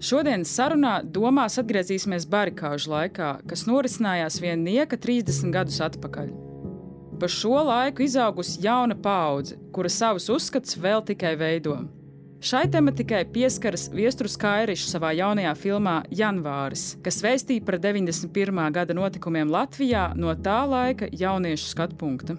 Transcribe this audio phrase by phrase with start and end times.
[0.00, 6.30] Šodienas sarunā domās atgriezīsimies barikāžu laikā, kas norisinājās vien nieka 30 gadus atpakaļ.
[7.20, 11.76] Pa šo laiku izaugusi jauna paudze, kura savus uzskatus vēl tikai veido.
[12.40, 18.62] Šai tematikai pieskaras Viestures Kairišs savā jaunajā filmā Janvāris, kas vēstīja par 91.
[18.72, 22.38] gada notikumiem Latvijā no tā laika jauniešu skatu punkta.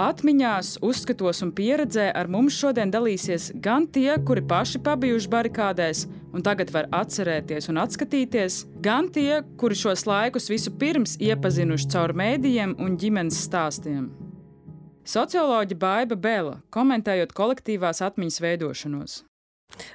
[0.00, 6.44] Atmiņās, uzskatos un pieredzē ar mums šodien dalīsies gan tie, kuri paši pabijuši barikādēs un
[6.46, 12.76] tagad var atcerēties un atskatīties, gan tie, kuri šos laikus visu pirms iepazinuši caur mēdījiem
[12.80, 14.10] un ģimenes stāstiem.
[15.10, 19.24] Socioloģija Baiva Bela komentējot kolektīvās atmiņas veidošanos.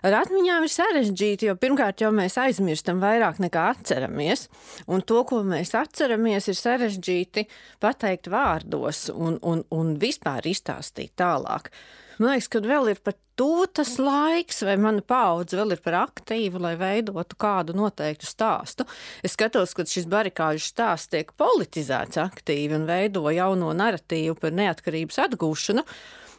[0.07, 4.47] Ar atmiņām ir sarežģīti, jo pirmkārt jau mēs aizmirstam vairāk nekā atceramies,
[4.87, 7.45] un to, ko mēs atceramies, ir sarežģīti
[7.83, 11.71] pateikt vārdos un, un, un vispār izstāstīt tālāk.
[12.19, 15.97] Man liekas, ka vēl ir pat tuvu tas laiks, vai mana paudze vēl ir par
[16.05, 18.87] aktīvu, lai veidotu kādu noteiktu stāstu.
[19.25, 25.21] Es skatos, ka šis barikāžu stāsts tiek politizēts aktīvi un veido jauno narratīvu par neatkarības
[25.27, 25.85] atgūšanu,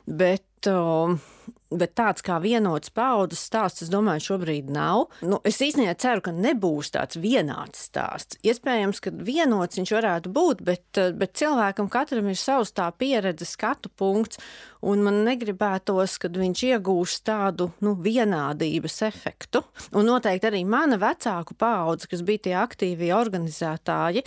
[0.07, 0.49] bet.
[0.71, 1.19] Uh,
[1.67, 5.09] Bet tāds kā vienots paudzes stāsts, es domāju, šobrīd nav.
[5.27, 8.39] Nu, es īstenībā ceru, ka nebūs tāds vienāds stāsts.
[8.47, 13.91] Iespējams, ka vienots viņš varētu būt, bet, bet cilvēkam katram ir savs tā pieredze, skatu
[13.91, 14.39] punkts,
[14.87, 19.65] un man negribētos, kad viņš iegūs tādu nu, vienādības efektu.
[19.99, 24.23] Un noteikti arī mana vecāku paudze, kas bija tie aktīvie organizētāji,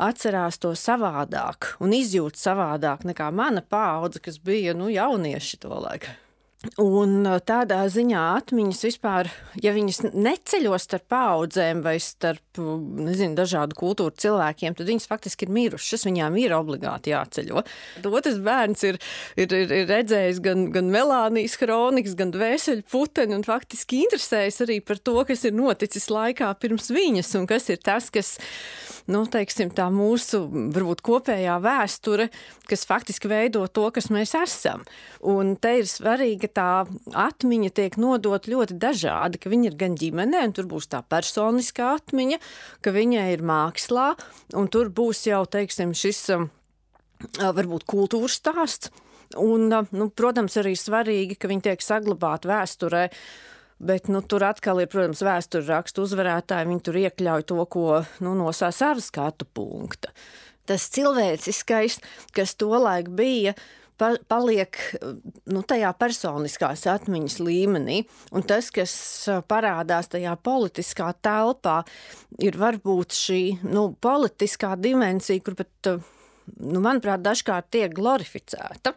[0.00, 6.16] atcerās to savādāk un izjūt savādāk nekā mana paudze, kas bija nu, jaunieši to laiku.
[6.60, 9.30] Un tādā ziņā atmiņas vispār,
[9.64, 15.54] ja viņas neceļo starp paudzēm vai starp nezinu, dažādu kultūru cilvēkiem, tad viņas faktiski ir
[15.56, 16.04] mirušas.
[16.04, 17.64] Viņām ir obligāti jāceļo.
[18.10, 19.00] Otrs bērns ir,
[19.40, 24.82] ir, ir, ir redzējis gan, gan melānijas kronikas, gan dvēseli puteni un faktiski interesējas arī
[24.84, 28.36] par to, kas ir noticis laikā pirms viņas un kas ir tas, kas
[29.10, 30.42] nu, teiksim, tā mūsu
[30.74, 32.28] varbūt kopējā vēsture,
[32.70, 34.84] kas faktiski veido to, kas mēs esam.
[35.26, 36.70] Un te ir svarīgi ka tā
[37.26, 41.92] atmiņa tiek nodot ļoti dažādi, ka viņa ir gan ģimenē, un tur būs tā personiskā
[41.98, 42.40] atmiņa,
[42.84, 44.14] ka viņa ir mākslā,
[44.56, 46.24] un tur būs jau, teiksim, šis
[47.38, 48.92] varbūt kultūras stāsts.
[49.38, 53.04] Un, nu, protams, arī svarīgi, ka viņi tiek saglabāti vēsturē.
[53.80, 56.68] Bet nu, tur atkal ir, protams, vēstures rakstu uzvarētāji.
[56.68, 57.84] Viņi tur iekļauj to, ko
[58.20, 60.12] nu, no savas skatu punkta.
[60.68, 61.96] Tas cilvēciskais,
[62.36, 63.54] kas tolaik bija,
[63.96, 64.76] pa, paliek
[65.48, 68.02] nu, tajā personiskās atmiņas līmenī.
[68.36, 68.92] Un tas, kas
[69.48, 71.80] parādās tajā politiskā telpā,
[72.44, 75.94] ir varbūt šī nu, politiskā dimensija, kur pat,
[76.60, 78.92] nu, manuprāt, dažkārt tiek glorificēta.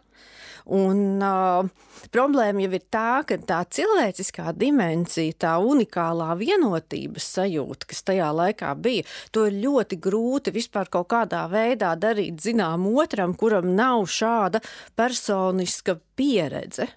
[0.64, 1.66] Un, uh,
[2.08, 8.72] problēma jau ir tā, ka tā cilvēciskā dimensija, tā unikālā vienotības sajūta, kas tajā laikā
[8.80, 14.64] bija, to ir ļoti grūti vispār kaut kādā veidā darīt zinām otram, kuram nav šāda
[14.96, 16.88] personiska pieredze.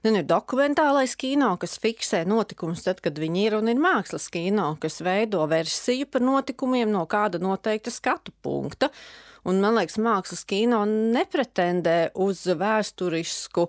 [0.00, 4.74] Nu, ir dokumentālais kino, kas fiksē notikumus tad, kad viņi ir, un ir mākslas kino,
[4.80, 8.88] kas veido versiju par notikumiem no kāda noteikta skatu punkta.
[9.46, 13.68] Un, man liekas, mākslas kino nepretendē uz vēsturisku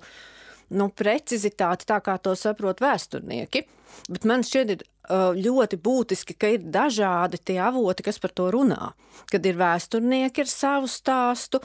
[0.78, 3.64] nu, precizitāti, tā kā to saprot vēsturnieki.
[4.10, 8.92] Bet man šķiet, ir ļoti būtiski, ka ir dažādi tie avoti, kas par to runā.
[9.32, 11.62] Kad ir vēsturnieki ar savu stāstu,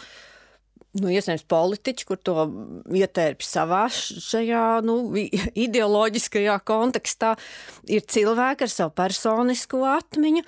[1.00, 2.46] nu, iespējams, politiķi, kur to
[2.92, 4.98] ietērpj savā šajā nu,
[5.66, 7.34] ideoloģiskajā kontekstā,
[7.88, 10.44] ir cilvēki ar savu personisko atmiņu.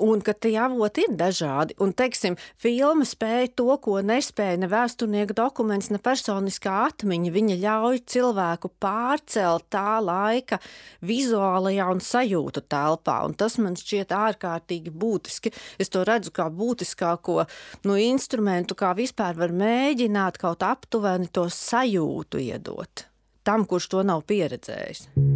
[0.00, 1.76] Un ka tie avoti ir dažādi.
[1.84, 7.32] Un, teiksim, filma spēja to, ko nespēja ne vēsturnieka dokuments, ne personiskā atmiņa.
[7.34, 10.60] Viņa ļauj cilvēku pārcelt tā laika
[11.04, 13.18] vizuālajā un sajūtu telpā.
[13.28, 15.52] Un tas man šķiet ārkārtīgi būtiski.
[15.80, 17.44] Es to redzu kā būtiskāko
[17.84, 23.06] nu, instrumentu, kā vispār var mēģināt kaut aptuveni to sajūtu iedot
[23.42, 25.29] tam, kurš to nav pieredzējis.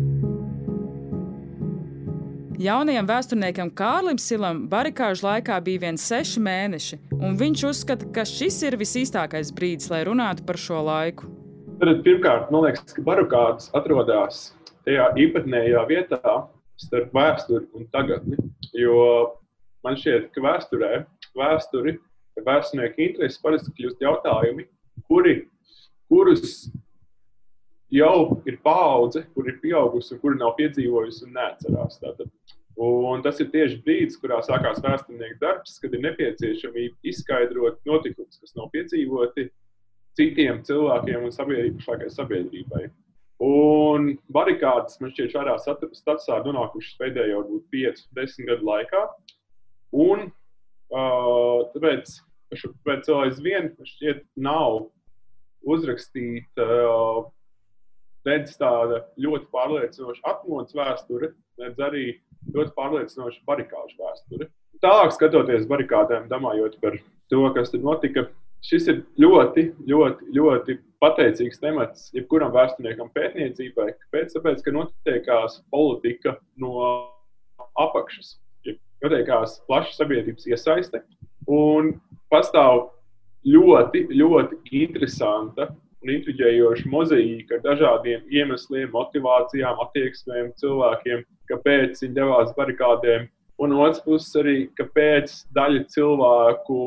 [2.54, 8.60] Jaunajam vēsturniekam Kārlim Silam barikāžu laikā bija viens seši mēneši, un viņš uzskata, ka šis
[8.68, 11.26] ir visīstākais brīdis, lai runātu par šo laiku.
[11.80, 14.44] Tad, pirmkārt, man liekas, ka barikādas atrodas
[14.86, 16.36] tajā īpatnējā vietā
[16.78, 18.38] starp vēsturi un tagadni.
[18.78, 19.02] Jo
[19.82, 21.02] man šķiet, ka vēsturē,
[21.34, 21.96] vēsturi,
[22.38, 24.68] vēsturnieku intereses parasti kļūst jautājumi,
[25.10, 25.40] kuri,
[26.06, 26.68] kurus
[27.94, 31.98] jau ir paudze, kur ir pieaugusi un kuri nav piedzīvojusi un neatcerās.
[32.02, 32.30] Tātad
[32.74, 38.56] Un tas ir tieši brīdis, kurā sākās vēsturnieka darbs, kad ir nepieciešamība izskaidrot notikumus, kas
[38.58, 39.46] nav piedzīvoti
[40.18, 42.88] citiem cilvēkiem un sabiedrībai, sabiedrībai.
[43.44, 49.04] Un barikādas man šķiet šādā statusā nonākušas pēdējo varbūt 5, 10 gadu laikā.
[49.94, 52.16] Un uh, tāpēc,
[52.54, 54.88] tāpēc vēl aizvien šķiet nav
[55.62, 57.24] uzrakstīta uh,
[58.28, 62.06] redz tāda ļoti pārliecinoša atmodas vēsture, redz arī
[62.54, 64.48] ļoti pārliecinoša barikāžu vēsture.
[64.84, 66.96] Tālāk skatoties barikādēm, domājot par
[67.32, 68.26] to, kas tur notika,
[68.64, 73.90] šis ir ļoti, ļoti, ļoti pateicīgs temats jebkuram vēsturniekam pētniecībai.
[74.06, 74.34] Kāpēc?
[74.36, 76.88] Tāpēc, ka notiekās politika no
[77.80, 78.36] apakšas,
[79.04, 81.02] notiekās plaša sabiedrības iesaiste
[81.50, 81.94] un
[82.32, 82.88] pastāv
[83.44, 85.68] ļoti, ļoti interesanta
[86.04, 93.30] un intriģējoša mozaīka ar dažādiem iemesliem, motivācijām, attieksmēm, cilvēkiem, kāpēc viņi devās barikādēm.
[93.62, 96.78] Un otrs puses arī, kāpēc daļa cilvēku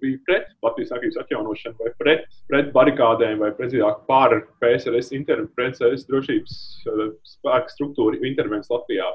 [0.00, 6.06] bija pret Latvijas Savienības atjaunošanu, vai pret, pret barikādēm, vai precīzāk par PSRS, inter, PSRS
[6.06, 9.10] drošības uh, spēku struktūru intervenciju Latvijā.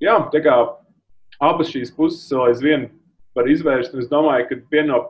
[0.00, 0.54] Jā, tā kā
[1.42, 2.86] abas šīs puses aizvien
[3.34, 5.02] var izvērst, un es domāju, ka viena no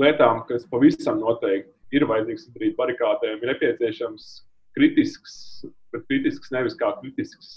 [0.00, 4.28] lietām, kas pavisam noteikti ir vajadzīgs izdarīt barikādēm, ir nepieciešams
[4.74, 5.64] kritisks,
[5.94, 7.54] bet kritisks nevis kā kritisks,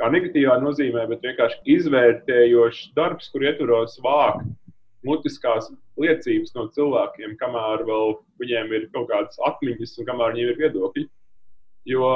[0.00, 4.48] kā negatīvā nozīmē, bet vienkārši izvērtējošs darbs, kur ietvaros vākt
[5.06, 5.70] mutiskās
[6.02, 11.06] liecības no cilvēkiem, kamēr vēl viņiem ir kaut kādas atmiņas un kamēr viņiem ir viedokļi.
[11.86, 12.10] Jo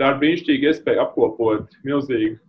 [0.00, 2.40] tā ir brīnišķīga iespēja apkopot milzīgu,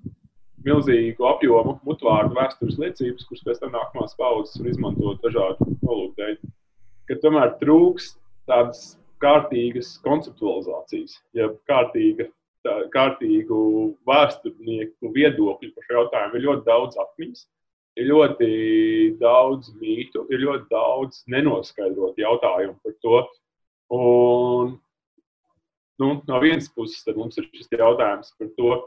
[0.64, 6.40] milzīgu apjomu mutvārdu vēstures liecības, kuras pēc tam nākamās paudzes var izmantot dažādu nolūku dēļ
[7.12, 8.84] ka tomēr trūkst tādas
[9.22, 12.28] kārtīgas konceptualizācijas, ja kārtīga,
[12.66, 13.62] tā, kārtīgu
[14.10, 16.38] vēsturnieku viedokļu par šo jautājumu.
[16.38, 17.44] Ir ļoti daudz atmiņas,
[18.02, 18.52] ir ļoti
[19.22, 23.22] daudz mītu, ir ļoti daudz nenoskaidrotu jautājumu par to.
[23.92, 24.74] Un,
[26.02, 28.78] nu, no vienas puses mums ir šis jautājums par to,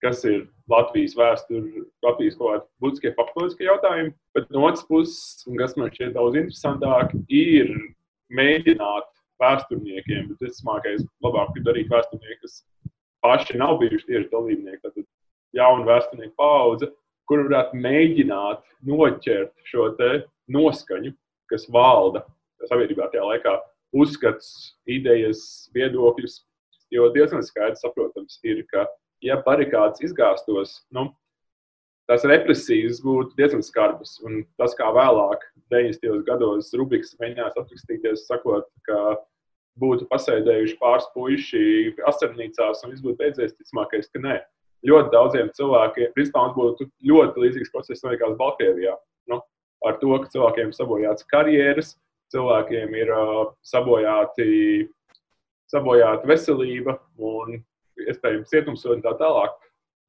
[0.00, 4.14] kas ir Latvijas vēsture, Latvijas kaut kādi būtiskie faktoriskie jautājumi.
[4.36, 7.74] Bet no otras puses, un kas man šķiet daudz interesantāk, ir
[8.38, 9.10] mēģināt
[9.42, 12.60] vēsturniekiem, bet vismākais labāk ir darīt vēsturnieki, kas
[13.24, 14.82] paši nav bijuši tieši dalībnieki.
[14.84, 15.06] Tad
[15.56, 16.90] jauna vēsturnieku paudze,
[17.28, 19.90] kur varētu mēģināt noķert šo
[20.54, 21.14] noskaņu,
[21.50, 22.24] kas valda
[22.68, 23.54] sabiedrībā tajā laikā,
[23.96, 26.42] uzskats, idejas, viedokļus.
[26.92, 28.86] Jo diezgan skaidrs saprotams ir, ka
[29.24, 31.08] ja barikādas izgāstos, nu,
[32.10, 34.18] tās represijas būtu diezgan skarbas.
[34.24, 36.24] Un tas, kā vēlāk, 90.
[36.26, 39.16] gados, Rubiks mēģinās atrakstīties, sakot, ka
[39.80, 41.62] būtu pasēdējuši pāris puiši
[42.10, 44.38] asarnīcās un viss būtu beidzies, ticamākais, ka nē.
[44.84, 48.92] Ļoti daudziem cilvēkiem, principā, būtu ļoti līdzīgs process nekās Baltkrievijā.
[49.32, 49.40] Nu,
[49.86, 51.94] ar to, ka cilvēkiem sabojāts karjeras,
[52.34, 54.90] cilvēkiem ir uh, sabojāti,
[55.72, 57.62] sabojāta veselība un
[58.04, 59.56] iespējams cietumsodi un tā tālāk.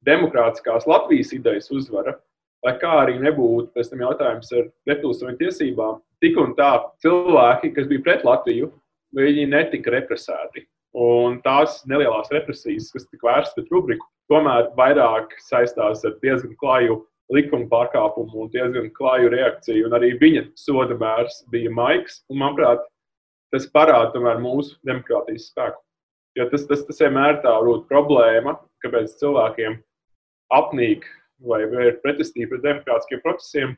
[0.06, 2.16] Demokrātiskās Latvijas idejas uzvara,
[2.66, 6.72] lai kā arī nebūtu pēc tam jautājums ar nepilsoņu tiesībām, tik un tā
[7.04, 8.72] cilvēki, kas bija pret Latviju,
[9.16, 10.66] viņi netika represēti.
[10.96, 17.02] Un tās nelielās represijas, kas tika vērstas pret rubriku, tomēr vairāk saistās ar diezgan klaju
[17.34, 19.88] likuma pārkāpumu un diezgan klaju reakciju.
[19.88, 22.22] Un arī viņa soda mērs bija maigs.
[22.30, 22.86] Un, manuprāt,
[23.54, 25.82] tas parāda mūsu demokrātijas spēku.
[26.36, 29.78] Jo tas, tas, tas vienmēr tā būtu problēma, kāpēc cilvēkiem
[30.54, 31.06] apnīk
[31.46, 33.76] vai, ir pretestība pret demokrātiskiem procesiem.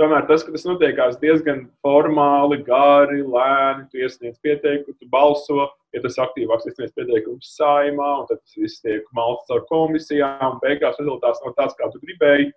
[0.00, 6.00] Tomēr tas, ka tas notiekās diezgan formāli, gari, lēni, tu iesniedz pieteikumu, tu balso, ja
[6.00, 10.96] tas aktīvāks iesniedz pieteikumu saimā, un tad tas viss tiek malts caur komisijām, un beigās
[11.02, 12.48] rezultāts nav tāds, kā tu gribēji.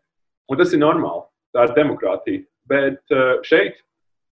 [0.51, 2.45] Un tas ir normāli, tā ir demokrātija.
[2.71, 3.83] Bet eh, šeit,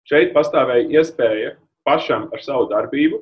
[0.10, 1.54] šeit pastāvēja iespēja
[1.86, 3.22] pašam ar savu darbību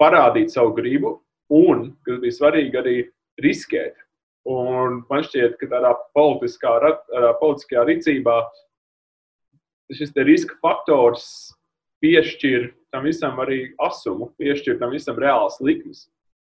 [0.00, 1.18] parādīt savu gribu
[1.52, 2.96] un, kas bija svarīgi, arī
[3.44, 3.96] riskēt.
[4.46, 6.76] Un man šķiet, ka tādā politiskā,
[7.40, 8.36] politiskajā rīcībā
[9.96, 11.26] šis riska faktors
[12.04, 16.06] piešķir tam visam arī asumu, piešķir tam visam reāls likmes.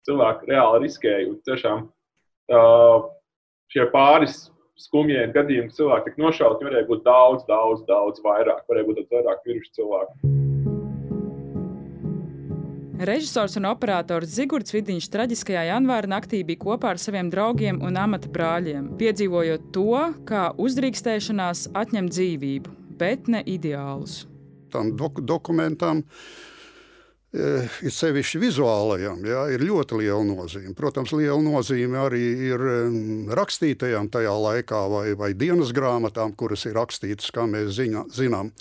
[0.07, 1.33] Cilvēki reāli riskēja.
[1.47, 1.87] Tiešām
[3.73, 4.45] šie pāris
[4.77, 8.65] skumjie gadījumi cilvēki tika nošauti, varēja būt daudz, daudz, daudz vairāk.
[8.69, 10.36] Varēja būt vairāk miruši cilvēki.
[12.97, 18.31] Režisors un operators Zigorts Vidiņš traģiskajā janvāra naktī bija kopā ar saviem draugiem un amata
[18.33, 24.23] brāļiem, piedzīvojot to, kā uzdrīkstēšanās atņem dzīvību, bet ne ideālus.
[24.73, 26.56] Tam dok dokumentam Eh,
[27.35, 30.71] ir sevišķi vizuālajam, jā, ir ļoti liela nozīme.
[30.77, 32.63] Protams, liela nozīme arī ir
[33.35, 38.53] rakstītajām tajā laikā, vai, vai dienas grāmatām, kuras ir rakstītas, kā mēs ziņa, zinām.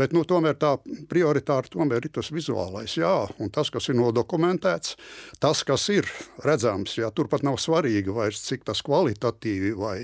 [0.00, 0.74] Bet nu, tomēr tā
[1.10, 4.96] prioritāte tomēr ir tas vizuālais, jā, un tas, kas ir nodokumentēts,
[5.44, 6.08] tas, kas ir
[6.44, 6.96] redzams.
[6.96, 9.98] Jā, turpat nav svarīgi vairs, cik tas kvalitatīvi vai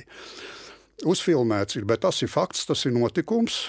[1.09, 3.65] uzfilmēts ir, bet tas ir fakts, tas ir notikums,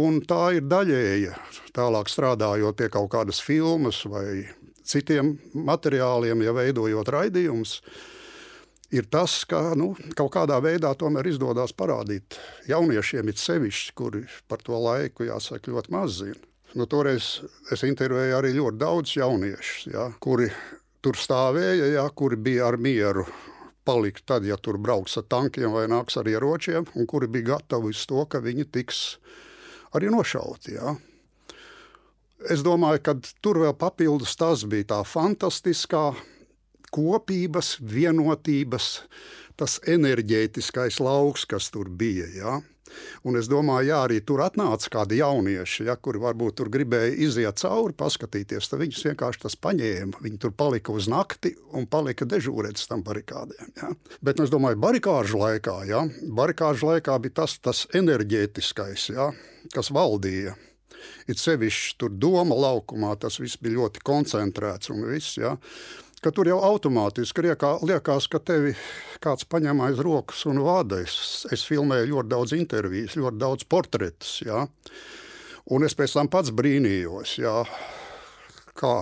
[0.00, 1.36] Un tā ir daļēja.
[1.74, 4.42] Tālāk strādājot pie kaut kādas filmas vai
[4.84, 7.78] citiem materiāliem, ja veidojot raidījumus,
[8.94, 12.38] ir tas, ka nu, kaut kādā veidā tomēr izdodas parādīt
[12.70, 16.42] jauniešiem, it sevišķi, kuri par to laiku, jāsaka, ļoti maz zina.
[16.74, 17.38] Nu, toreiz
[17.72, 20.50] es intervēju arī ļoti daudz jauniešu, ja, kuri
[21.04, 23.28] tur stāvēja, ja, kuri bija ar mieru
[23.84, 27.92] palikt tad, ja tur brauks ar tankiem vai nāks ar ieročiem, un kuri bija gatavi
[27.92, 29.04] uz to, ka viņi tiks
[29.94, 30.76] arī nošauti.
[30.76, 30.94] Ja?
[32.50, 36.10] Es domāju, ka tur vēl papildus tas bija tā fantastiskā
[36.94, 38.88] kopības, vienotības,
[39.60, 42.28] tas enerģētiskais lauks, kas tur bija.
[42.34, 42.60] Ja?
[43.26, 47.60] Un es domāju, ja arī tur atnāca kādi jaunieši, ja, kuri varbūt tur gribēja iziet
[47.62, 50.20] cauri, paskatīties, tad viņus vienkārši tas paņēma.
[50.24, 53.72] Viņi tur palika uz nakti un palika dežūrēt tam barikādēm.
[53.80, 53.90] Ja.
[54.24, 59.32] Bet es domāju, barikāžu laikā, ja, barikāžu laikā bija tas, tas enerģētiskais, ja,
[59.74, 60.54] kas valdīja.
[61.28, 65.36] It sevišķi tur doma laukumā tas viss bija ļoti koncentrēts un viss.
[65.36, 65.58] Ja
[66.24, 68.72] ka tur jau automātiski riekā, liekas, ka tevi
[69.24, 71.02] kāds paņem aiz rokas un vada.
[71.04, 74.38] Es, es filmēju ļoti daudz intervijas, ļoti daudz portretus.
[74.46, 74.64] Ja?
[75.74, 77.36] Un es pēc tam pats brīnījos.
[77.42, 77.60] Ja?
[78.74, 78.94] Kā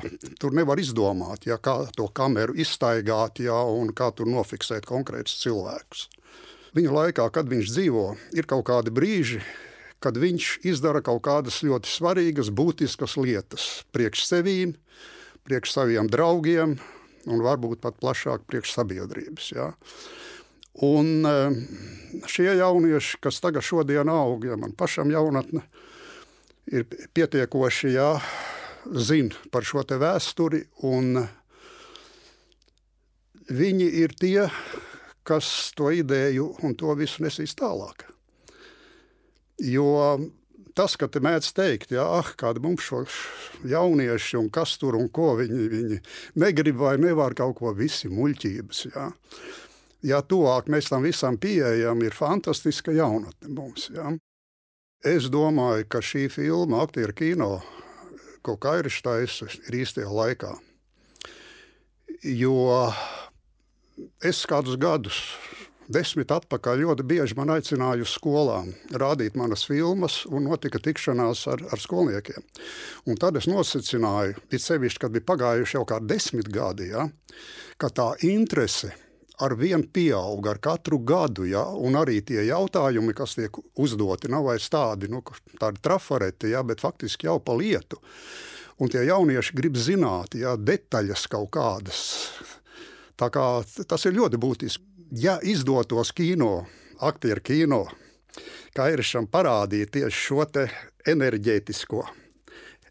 [0.43, 6.09] tur nevar izdomāt, ja, kā to kameru iztaigāt, ja, un kā tur nofiksēt konkrētus cilvēkus.
[6.77, 9.41] Viņa laikā, kad viņš dzīvo, ir kaut kādi brīži,
[10.03, 14.75] kad viņš izdara kaut kādas ļoti svarīgas, būtiskas lietas priekš sevīm,
[15.49, 16.77] priekš saviem draugiem,
[17.27, 19.53] un varbūt pat plašāk priekš sabiedrības.
[19.55, 19.73] Ja.
[20.83, 21.59] Un eh,
[22.31, 25.65] šie jaunieši, kas tagad šodien aug, ja man pašam jaunatne
[26.73, 28.09] ir pietiekoši jā,
[28.95, 31.25] zina par šo te vēsturi, un
[33.53, 34.47] viņi ir tie,
[35.27, 38.07] kas to ideju un to visu nesīs tālāk.
[39.63, 40.19] Jo
[40.75, 43.05] tas, ka te mēdz teikt, ja ah, kāda mums šo
[43.69, 46.01] jaunieši un kas tur un ko viņi, viņi
[46.43, 48.85] negrib vai nevar kaut ko visi muļķības.
[48.95, 49.11] Ja.
[50.03, 53.87] Ja tuvāk mēs tam visam pieejam, ir fantastiska jaunatne mums.
[53.95, 54.11] Ja.
[55.07, 57.51] Es domāju, ka šī filma, aktieru kino,
[58.43, 60.53] ko Kairis taisa, ir īstajā laikā.
[62.23, 62.55] Jo
[64.23, 65.19] es kādus gadus
[65.91, 68.71] Desmit atpakaļ ļoti bieži man aicināja uz skolām
[69.03, 72.45] rādīt manas filmas, un notika tikšanās ar, ar skolniekiem.
[73.11, 77.09] Un tad es nosacināju, it sevišķi, kad bija pagājuši jau kādi desmit gadi, ja,
[77.83, 78.93] ka tā interese
[79.43, 84.47] ar vienu pieaug ar katru gadu, ja, un arī tie jautājumi, kas tiek uzdoti, nav
[84.47, 85.25] vairs tādi, nu,
[85.59, 87.99] tādi trafareti, ja, bet faktiski jau pa lietu.
[88.79, 92.07] Un tie jaunieši grib zināt, ja, detaļas kaut kādas.
[93.19, 93.45] Tā kā
[93.87, 96.65] tas ir ļoti būtiski ja izdotos kino,
[97.01, 97.85] aktieru kino,
[98.73, 100.45] Kairišam parādīja tieši šo
[101.13, 102.07] enerģētisko,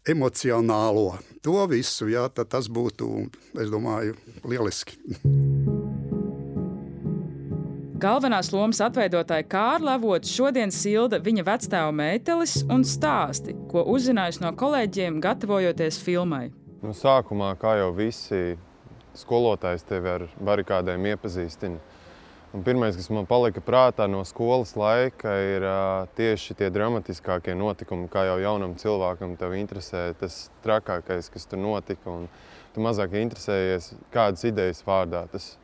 [0.06, 3.08] emocionālo, to visu, jā, tad tas būtu,
[3.58, 4.14] es domāju,
[4.46, 4.94] lieliski.
[8.02, 14.54] Galvenās lomas atveidotāja Kārla Avots šodien silda viņa vectēva meitelis un stāsti, ko uzzinājusi no
[14.58, 16.52] kolēģiem, gatavojoties filmai.
[16.82, 18.56] Nu, sākumā, kā jau visi
[19.18, 21.78] skolotājs tevi ar barikādēm iepazīstina,
[22.60, 28.26] pirmais, kas man palika prātā no skolas laika, ir uh, tieši tie dramatiskākie notikumi, kā
[28.28, 32.18] jau jaunam cilvēkam tev interesē tas trakākais, kas tur notika.
[32.72, 35.54] Tu mazāk interesējies, kādas idejas vārdā tas,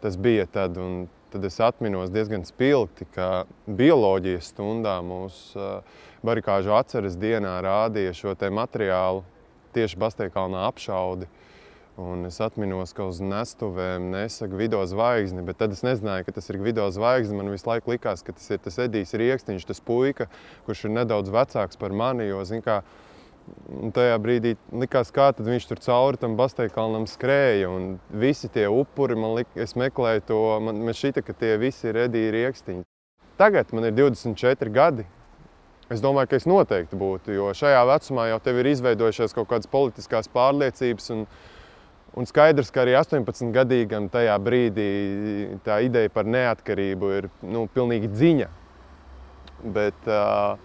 [0.00, 0.80] tas bija tad.
[0.80, 8.16] Un tad es atminos diezgan spilgti, ka bioloģijas stundā mūsu uh, barikāžu atceres dienā rādīja
[8.16, 9.24] šo materiālu
[9.76, 11.28] tieši Bastēkalnā apšaudi.
[11.28, 11.41] Uh,
[11.96, 16.48] Un es atceros, ka uz nestuvēm nesaka video zvaigzni, bet tad es nezināju, ka tas
[16.48, 17.36] ir video zvaigzne.
[17.36, 20.30] Man visu laiku likās, ka tas ir tas Edijs Rieksniņš, tas puika,
[20.64, 22.30] kurš ir nedaudz vecāks par mani.
[22.30, 22.78] Jo, kā,
[23.92, 27.68] tajā brīdī likās, kā viņš tur cauri tam Basteikalnam skrēja.
[27.68, 31.90] Un visi tie upuri, man lik, es meklēju to, man, man šķita, ka tie visi
[31.92, 32.86] ir Edija Rieksniņi.
[33.36, 35.04] Tagad man ir 24 gadi.
[35.92, 39.68] Es domāju, ka es noteikti būtu, jo šajā vecumā jau tev ir izveidojušās kaut kādas
[39.68, 41.10] politiskās pārliecības.
[41.12, 41.26] Un,
[42.12, 44.88] Un skaidrs, ka arī 18-gadīgam tajā brīdī
[45.64, 48.48] tā ideja par neatkarību ir nu, pilnīgi dziņa.
[49.72, 50.58] Bet uh,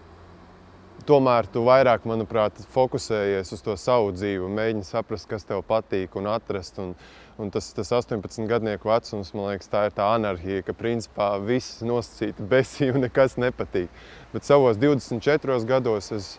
[1.08, 6.28] tomēr tu vairāk, manuprāt, fokusējies uz to savu dzīvi, mēģini saprast, kas tev patīk un
[6.34, 6.82] atrast.
[6.84, 6.92] Un,
[7.40, 11.80] un tas, tas 18 gadnieku vecums, man liekas, tā ir tā anarhija, ka principā viss
[11.86, 13.88] nosacīti besī un nekas nepatīk.
[14.36, 16.34] Bet savos 24 gados es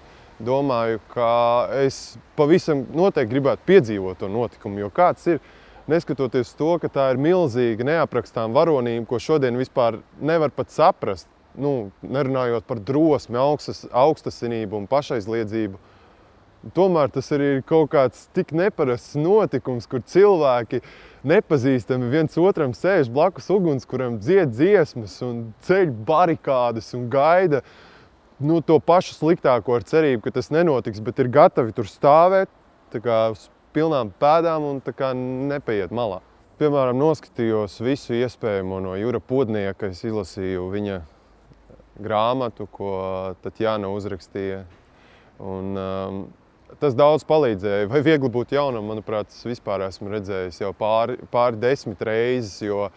[0.44, 1.30] domāju, ka
[1.82, 5.40] es pavisam noteikti gribētu piedzīvot to notikumu, jo kāds ir
[5.88, 11.28] neskatoties to, ka tā ir milzīga neaprakstāma varonība, ko šodien vispār nevar pat saprast
[11.58, 15.80] nu, nerunājot par drosmi, augstas, augstasinību un pašaizliedzību.
[16.74, 20.82] Tomēr tas arī ir kaut kāds tik neparasts notikums, kur cilvēki
[21.28, 27.62] nepazīstami viens otram sēž blakus uguns, kuram dzied dziesmas un ceļ barikādas un gaida
[28.38, 32.50] nu, to pašu sliktāko ar cerību, ka tas nenotiks, bet ir gatavi tur stāvēt
[32.94, 36.22] kā, uz pilnām pēdām un kā, nepaiet malā.
[36.58, 40.98] Piemēram, noskatījos visu iespējamo no Jūra Podnieka, es izlasīju viņa
[42.02, 42.92] grāmatu, ko
[43.44, 44.64] Tatjana uzrakstīja.
[45.38, 46.18] Un, um,
[46.82, 47.86] tas daudz palīdzēja.
[47.92, 52.58] Vai viegli būt jaunam, manuprāt, es vispār esmu redzējis jau pāri, pāri desmit reizes.
[52.66, 52.88] Jo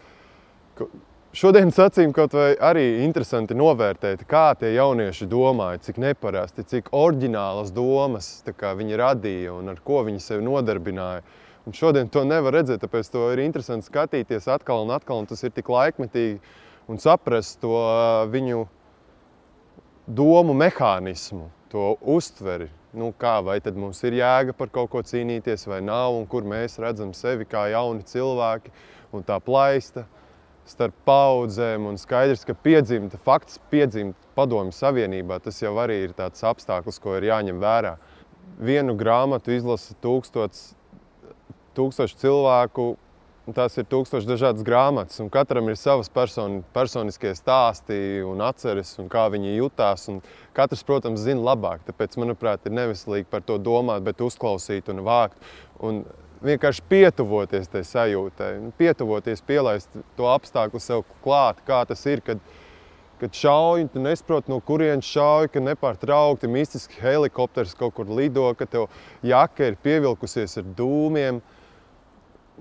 [1.38, 7.72] šodienas acīm kaut vai arī interesanti novērtēt, kā tie jaunieši domāja, cik neparasti, cik oriģinālas
[7.76, 11.24] domas viņi radīja un ar ko viņi sevi nodarbināja.
[11.66, 15.22] Un šodien to nevar redzēt, tāpēc to ir interesanti skatīties atkal un atkal.
[15.22, 16.40] Un tas ir tik laikmetīgi
[16.90, 17.78] un saprast to
[18.34, 18.66] viņu
[20.10, 22.72] domu mehānismu, to uztveri.
[22.92, 26.44] Nu, kā, vai tad mums ir jēga par kaut ko cīnīties, vai nav, un kur
[26.44, 28.74] mēs redzam sevi kā jauni cilvēki,
[29.16, 30.04] un tā plaista
[30.70, 31.88] starp paudzēm.
[31.90, 37.18] Un skaidrs, ka piedzimt, fakts piedzimt padomju savienībā, tas jau arī ir tāds apstākļus, ko
[37.18, 37.96] ir jāņem vērā.
[38.62, 40.72] Vienu grāmatu izlasa tūkstots,
[41.78, 42.92] tūkstoši cilvēku,
[43.50, 49.10] Tās ir tūkstoši dažādas grāmatas, un katram ir savas personi, personiskie stāsti un atceres, un
[49.10, 50.06] kā viņi jutās.
[50.54, 51.82] Katrs, protams, zina labāk.
[51.88, 55.42] Tāpēc, manuprāt, ir neveselīgi par to domāt, bet uzklausīt un vākt.
[55.82, 56.04] Un
[56.46, 62.24] vienkārši pietuvoties tai sajūtai, pietuvoties, pielaist to apstākļu sev klāt, kā tas ir.
[62.26, 62.42] Kad,
[63.22, 68.66] kad šauj, tu nesaproti, no kurienes šauj, ka nepārtraukti mistiski helikopters kaut kur lido, ka
[68.70, 68.90] tev
[69.26, 71.42] jaka ir pievilkusies ar dūmiem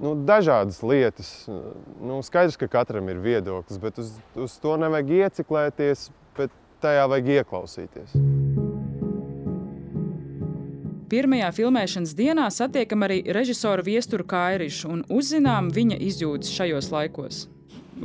[0.01, 1.33] nu, dažādas lietas.
[1.49, 7.37] Nu, skaidrs, ka katram ir viedoklis, bet uz, uz to nevajag ieciklēties, bet tajā vajag
[7.41, 8.17] ieklausīties.
[11.11, 17.41] Pirmajā filmēšanas dienā satiekam arī režisoru Viesturu Kairišu un uzzinām viņa izjūtas šajos laikos.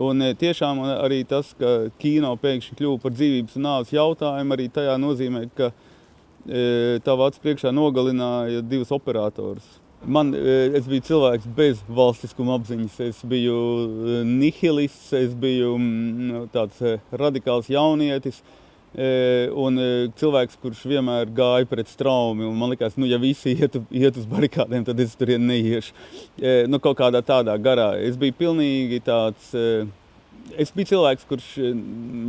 [0.01, 4.65] Un e, tiešām arī tas, ka kino pēkšņi kļuva par dzīvības un nāves jautājumu, arī
[4.73, 9.69] tajā nozīmē, ka e, tavā acu priekšā nogalināja divus operatorus.
[10.01, 12.99] Man, e, es biju cilvēks bez valstiskuma apziņas.
[13.05, 18.41] Es biju e, nihilists, es biju mm, tāds e, radikāls jaunietis.
[18.95, 19.79] Un
[20.15, 22.47] cilvēks, kurš vienmēr gāja pret straumi.
[22.47, 25.91] Man liekas, nu, ja visi iet, iet uz barikādēm, tad es tur neiešu.
[26.71, 27.91] Nu, kaut kādā tādā garā.
[27.99, 29.51] Es biju pilnīgi tāds.
[30.61, 31.49] Es biju cilvēks, kurš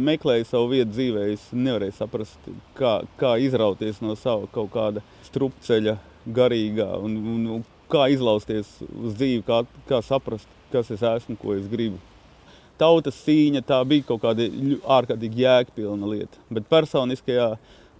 [0.08, 1.28] meklēja savu vietu dzīvē.
[1.36, 7.64] Es nevarēju saprast, kā, kā izrauties no sava kaut kāda strupceļa garīgā un, un, un
[7.90, 12.00] kā izlausties uz dzīvi, kā, kā saprast, kas es esmu, ko es gribu.
[12.80, 14.48] Tautas cīņa tā bija kaut kāda
[14.98, 17.54] ārkārtīgi jēgpilna lieta, bet personiskajā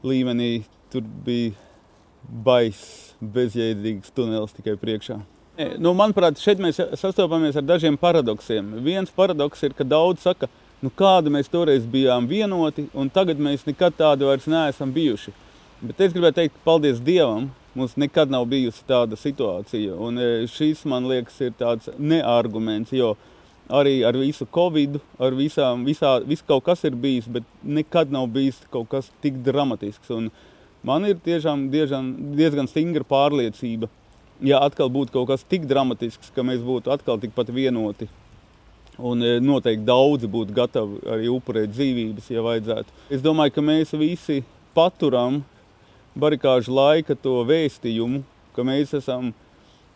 [0.06, 0.50] līmenī
[0.92, 1.54] tur bija
[2.26, 5.18] baiss, bezjēdzīgs tunelis tikai priekšā.
[5.80, 8.74] Nu, manuprāt, šeit mēs sastopamies ar dažiem paradoksiem.
[8.84, 10.50] Viens paradoks ir, ka daudz saka,
[10.84, 15.32] nu, kāda mēs toreiz bijām vienoti, un tagad mēs nekad tādi vairs neesam bijuši.
[15.80, 19.98] Bet es gribētu teikt, paldies Dievam, Mums nekad nav bijusi tāda situācija.
[20.00, 23.10] Un e, šis, man liekas, ir tāds nearguments, jo
[23.68, 28.28] arī ar visu covid, ar visām, visā, viss kaut kas ir bijis, bet nekad nav
[28.32, 30.10] bijis kaut kas tik dramatisks.
[30.14, 30.30] Un
[30.86, 33.90] man ir tiešām diezgan, diezgan stingra pārliecība,
[34.46, 38.08] ja atkal būtu kaut kas tik dramatisks, ka mēs būtu atkal tikpat vienoti.
[38.96, 42.94] Un e, noteikti daudzi būtu gatavi arī upurēt dzīvības, ja vajadzētu.
[43.12, 44.38] Es domāju, ka mēs visi
[44.76, 45.42] paturam
[46.16, 48.22] barikāžu laika to vēstījumu,
[48.56, 49.34] ka mēs esam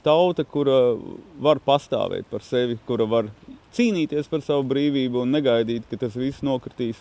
[0.05, 0.97] tauta, kura
[1.41, 3.31] var pastāvēt par sevi, kura var
[3.77, 7.01] cīnīties par savu brīvību un negaidīt, ka tas viss nokritīs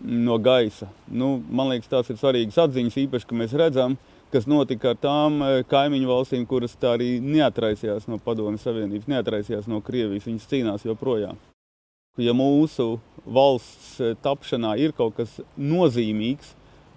[0.00, 0.88] no gaisa.
[1.06, 3.96] Nu, man liekas, tās ir svarīgas atziņas, īpaši, ka mēs redzam,
[4.34, 9.70] kas notika ar tām eh, kaimiņu valstīm, kuras tā arī neatraisījās no Padomju Savienības, neatraisījās
[9.70, 10.26] no Krievijas.
[10.26, 11.38] Viņas cīnās joprojām.
[12.18, 16.54] Ja mūsu valsts eh, tapšanā ir kaut kas nozīmīgs,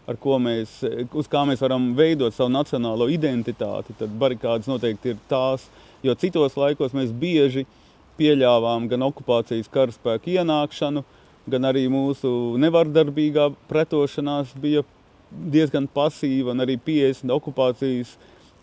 [0.07, 0.77] mēs,
[1.19, 5.67] uz kā mēs varam veidot savu nacionālo identitāti, tad barikādas noteikti ir tās.
[6.03, 7.65] Jo citos laikos mēs bieži
[8.17, 11.03] pieļāvām gan okupācijas karaspēku ienākšanu,
[11.47, 14.83] gan arī mūsu nevardarbīgā pretošanās bija
[15.31, 18.15] diezgan pasīva, un arī 50 okupācijas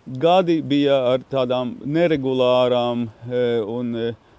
[0.05, 3.07] gadi bija ar tādām neregulārām
[3.73, 3.95] un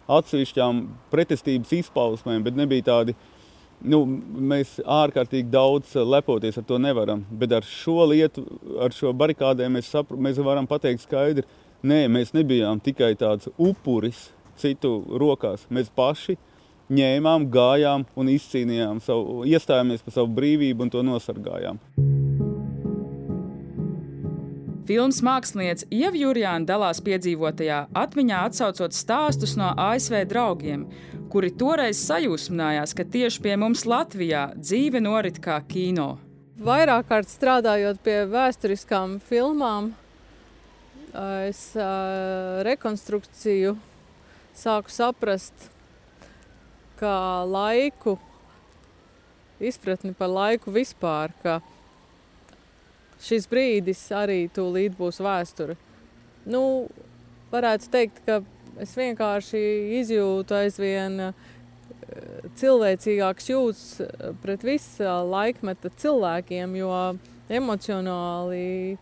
[0.05, 3.15] atsevišķām pretestības izpausmēm, bet nebija tādi.
[3.85, 7.25] Nu, mēs ārkārtīgi daudz lepoties ar to nevaram.
[7.29, 8.45] Bet ar šo lietu,
[8.81, 11.43] ar šo barikādēm mēs, sapr, mēs varam pateikt skaidri,
[11.85, 14.29] nē, mēs nebijām tikai tāds upuris
[14.61, 15.65] citu rokās.
[15.69, 16.37] Mēs paši
[16.93, 21.81] ņēmām, gājām un izcīnījām savu, iestājāmies par savu brīvību un to nosargājām.
[24.85, 30.83] Filmas māksliniece Ieva Jurjāna dalās piedzīvotajā atmiņā, atsaucot stāstus no ASV draugiem,
[31.33, 36.19] kuri toreiz sajūsmājās, ka tieši pie mums Latvijā dzīve norit kā kino.
[36.61, 39.89] Vairāk kārt strādājot pie vēsturiskām filmām,
[41.49, 43.73] es uh, rekonstrukciju
[44.55, 45.69] sāku saprast,
[46.99, 48.17] kā laiku,
[49.59, 51.33] izpratni par laiku vispār.
[51.43, 51.59] Ka,
[53.25, 55.77] šis brīdis arī tūlīt būs vēsture.
[56.45, 56.87] Nu,
[57.51, 58.41] varētu teikt, ka
[58.81, 59.61] es vienkārši
[60.01, 61.33] izjūtu aizvien eh,
[62.59, 66.91] cilvēcīgāks jūtas eh, pret visu laikmeta cilvēkiem, jo
[67.49, 68.97] emocionāli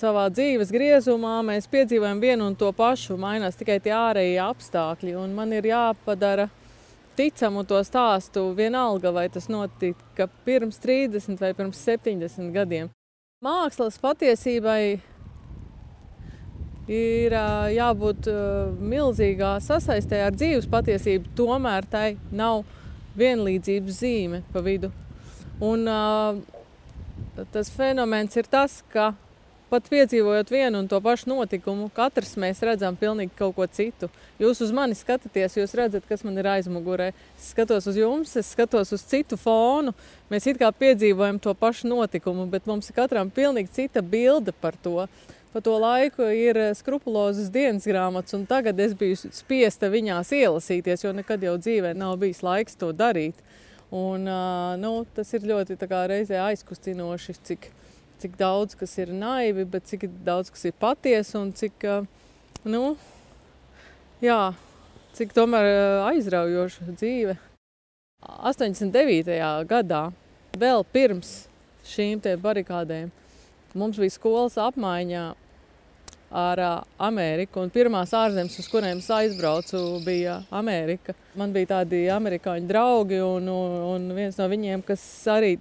[0.00, 5.52] savā dzīves griezumā mēs piedzīvojam vienu un to pašu, mainās tikai tie ārējie apstākļi, man
[5.56, 6.48] ir jāpadara
[7.18, 12.90] ticamu to stāstu, vienalga vai tas notika pirms 30 vai pirms 70 gadiem.
[13.44, 14.82] Mākslas patiesībai
[16.90, 17.36] ir
[17.76, 18.28] jābūt
[18.92, 22.64] milzīgā sasaistē ar dzīves patiesību, tomēr tai nav
[23.20, 24.90] vienlīdzības zīme pa vidu.
[25.60, 25.84] Un,
[27.52, 29.12] tas fenomens ir tas, ka
[29.70, 34.10] pat piedzīvojot vienu un to pašu notikumu, katrs mēs redzam pilnīgi kaut ko citu.
[34.42, 37.10] Jūs uz mani skatāties, jūs redzat, kas man ir aizmugurē.
[37.38, 39.94] Es skatos uz jums, es skatos uz citu fonu.
[40.30, 44.78] Mēs it kā piedzīvojam to pašu notikumu, bet mums ir katram pilnīgi cita bilde par
[44.82, 45.06] to.
[45.50, 51.10] Pa to laiku ir skrupulozas dienas grāmatas, un tagad es biju spiesta viņās ielasīties, jo
[51.16, 53.38] nekad jau dzīvē nav bijis laiks to darīt.
[53.90, 54.28] Un,
[54.78, 57.66] nu, tas ir ļoti kā, reizē aizkustinoši, cik
[58.20, 61.86] cik daudz kas ir naivi, bet cik daudz kas ir patiesa un cik,
[62.68, 62.94] nu,
[64.24, 64.40] jā,
[65.16, 65.70] cik tomēr
[66.10, 67.36] aizraujoša dzīve.
[68.20, 69.38] 89.
[69.68, 70.02] gadā,
[70.60, 71.30] vēl pirms
[71.88, 73.08] šīm barikādēm,
[73.74, 75.30] mums bija skolas apmaiņā
[76.30, 76.60] ar
[76.98, 77.64] Ameriku.
[77.74, 81.14] Pirmās ārzemes, uz kuriem es aizbraucu, bija Amerika.
[81.34, 85.56] Man bija tādi amerikāņu draugi, un, un viens no viņiem, kas arī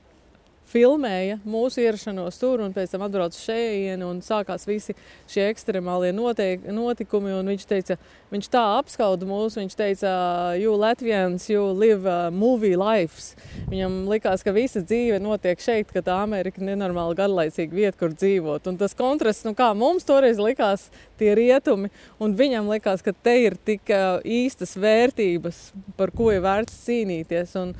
[0.69, 4.95] filmēja mūsu ierašanos tur, un pēc tam atbrauca šeit, un sākās visi
[5.29, 7.33] šie ekstremālie notiek, notikumi.
[7.49, 7.97] Viņš teica,
[8.33, 10.11] viņš tā apskauda mūs, viņš teica,
[10.59, 13.33] you Latvians, you live uh, movie lives.
[13.71, 18.13] Viņam likās, ka visa dzīve notiek šeit, ka tā Amerika ir nenormāli garlaicīga vieta, kur
[18.13, 18.69] dzīvot.
[18.69, 21.89] Un tas kontrasts, nu kā mums toreiz likās, tie rietumi,
[22.21, 25.65] un viņam likās, ka te ir tik uh, īstas vērtības,
[25.97, 27.57] par ko ir vērts cīnīties.
[27.59, 27.75] Un,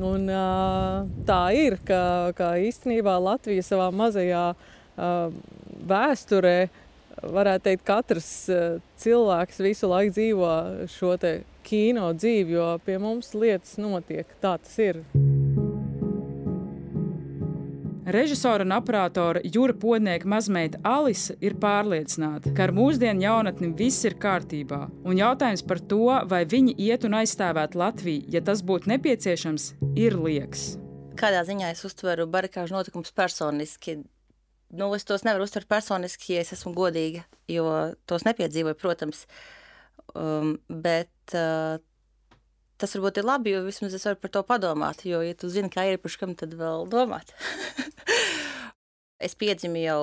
[0.00, 0.24] Un,
[1.28, 4.44] tā ir, ka, ka īstenībā Latvija savā mazajā
[5.92, 6.56] vēsturē,
[7.22, 8.30] varētu teikt, katrs
[9.02, 10.54] cilvēks visu laiku dzīvo
[10.96, 11.12] šo
[11.66, 14.26] kino dzīvi, jo pie mums lietas notiek.
[14.40, 15.04] Tā tas ir.
[18.02, 24.16] Režisora un operātora Jūra Podnieka mazmeita Alise ir pārliecināta, ka ar mūsdienu jaunatni viss ir
[24.18, 24.88] kārtībā.
[25.06, 30.18] Un jautājums par to, vai viņi iet un aizstāvētu Latviju, ja tas būtu nepieciešams, ir
[30.18, 30.72] liekas.
[31.14, 34.00] Kādā ziņā es uztveru barikāžu notikumus personiski?
[34.74, 37.68] Nu, es tos nevaru uztvert personiski, ja es esmu godīga, jo
[38.10, 39.28] tos nepiedzīvoju, protams.
[40.18, 41.78] Um, bet uh,
[42.82, 45.04] tas varbūt ir labi, jo vismaz es varu par to padomāt.
[45.06, 47.30] Jo, ja tu zini, kā ir, par kam tad vēl domāt?
[49.26, 50.00] es piedzimu jau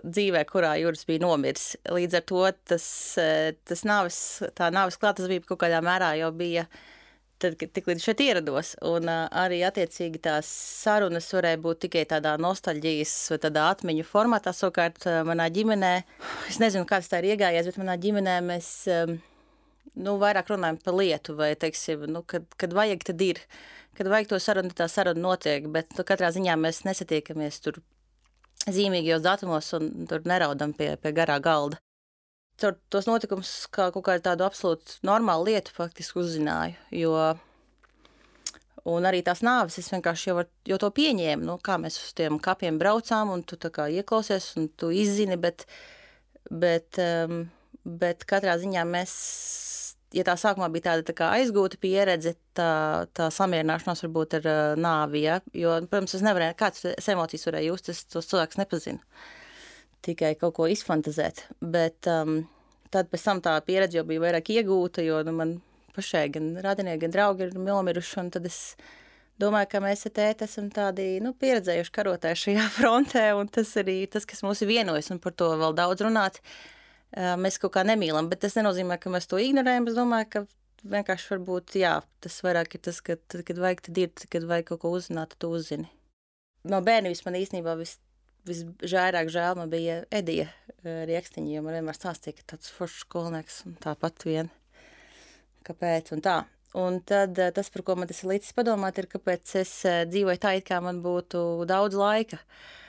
[0.00, 1.74] dzīvē, kurā jūras bija nomiris.
[1.92, 2.86] Līdz ar to tas,
[3.20, 4.18] e, tas nāves,
[4.56, 6.66] tā nāves klātesība kaut kādā mērā jau bija.
[7.42, 10.46] Tad, kad tik līdz šeit ierados, un uh, arī attiecīgi tās
[10.84, 14.52] sarunas varēja būt tikai tādā nostalģijas vai tādā atmiņu formātā.
[14.54, 15.90] Savukārt, uh, manā ģimenē,
[16.52, 19.16] es nezinu, kāds tā ir iegājies, bet manā ģimenē mēs um,
[19.94, 23.40] nu, vairāk runājam par lietu, vai, teiksim, nu, kad, kad vajag, tad ir.
[23.98, 27.82] Kad vajag to sarunu, tā saruna notiek, bet nu, katrā ziņā mēs nesatiekamies tur
[28.72, 31.80] zīmīgajos datumos un tur neraudam pie, pie garā galda.
[32.60, 37.16] Caur tos notikumus kā kaut kādu tādu absolūtu normālu lietu faktiski uzzināju, jo
[38.88, 41.46] Un arī tās nāves es vienkārši jau, var, jau to pieņēmu.
[41.46, 45.66] Nu, kā mēs uz tiem kapiem braucām, un tu ieklausies, un tu izzini, bet,
[46.50, 47.44] bet, um,
[47.84, 49.12] bet katrā ziņā mēs
[50.12, 55.24] ja tā sākumā bija tāda tā aizgūta pieredze, tā, tā samierināšanās varbūt ar uh, nāvi,
[55.26, 55.38] ja?
[55.56, 59.00] jo, protams, es nevarēju, kāds emocijas varēja just, es tos cilvēkus nepazinu.
[60.02, 62.42] Tikai kaut ko izfantazēt, bet um,
[62.92, 65.54] tad pēc tam tā pieredze jau bija vairāk iegūta, jo nu, man
[65.96, 68.58] pašai gan radinieki, gan draugi ir nomiruši, un tad es
[69.40, 74.02] domāju, ka mēs ar tēti esam tādi nu, pieredzējuši karotāji šajā frontē, un tas arī
[74.10, 76.42] tas, kas mūs vienojas, un par to vēl daudz runāt.
[77.12, 79.88] Mēs kaut kā nemīlam, bet tas nenozīmē, ka mēs to ignorējam.
[79.90, 80.42] Es domāju, ka
[80.88, 84.70] vienkārši varbūt, jā, tas vairāk ir tas, ka tad, kad vajag, tad ir, kad vajag
[84.70, 85.90] kaut ko uzzināt, tad uzzini.
[86.64, 87.98] No bērnības man īstenībā vis,
[88.48, 90.48] visžēlāk žēl man bija Edija
[90.82, 94.50] Riekstiņa, jo man vienmēr stāstīja, ka tāds foršs skolnieks un tāpat vien.
[95.66, 96.40] Kāpēc un tā.
[96.78, 99.74] Un tad tas, par ko man tas ir līdzis padomāt, ir, kāpēc es
[100.08, 102.40] dzīvoju tā, it kā man būtu daudz laika.
[102.40, 102.81] Uh,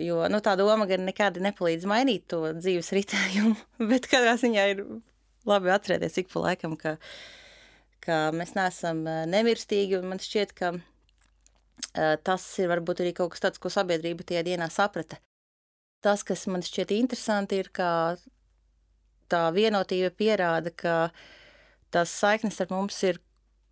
[0.00, 3.56] jo nu, tā doma gan nekādi nepalīdz mainīt to dzīves ritējumu,
[3.90, 4.84] bet katrā ziņā ir
[5.48, 6.96] labi atcerēties ik pa laikam, ka,
[8.04, 13.44] ka mēs neesam nemirstīgi, un man šķiet, ka uh, tas ir varbūt arī kaut kas
[13.44, 15.20] tāds, ko sabiedrība tajā dienā saprata.
[16.04, 18.16] Tas, kas man šķiet interesanti, ir, ka
[19.32, 21.24] tā vienotība pierāda, ka uh,
[21.94, 23.20] tās saiknes ar mums ir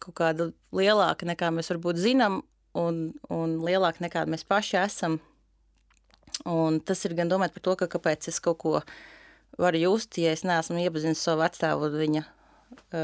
[0.02, 2.40] kaut kāda lielāka nekā mēs varbūt zinām,
[2.78, 5.18] un, un lielāka nekā mēs paši esam.
[6.48, 8.78] Un tas ir gan domāt par to, ka kāpēc es kaut ko
[9.60, 12.22] varu just, ja es neesmu iepazinis savu vecstāvu un viņa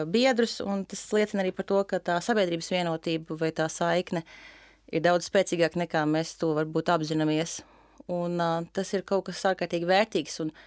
[0.09, 4.25] biedrus, un tas liecina arī par to, ka tā sabiedrības vienotība vai tā saikne
[4.89, 7.61] ir daudz spēcīgāka nekā mēs to varbūt apzināmies.
[8.09, 10.63] Un uh, tas ir kaut kas ārkārtīgi vērtīgs, un uh,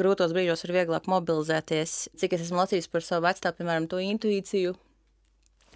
[0.00, 1.96] grūtos brīžos ir vieglāk mobilizēties.
[2.18, 4.74] Cik es esmu lasījis par savu vecstāvu, piemēram, to intuīciju,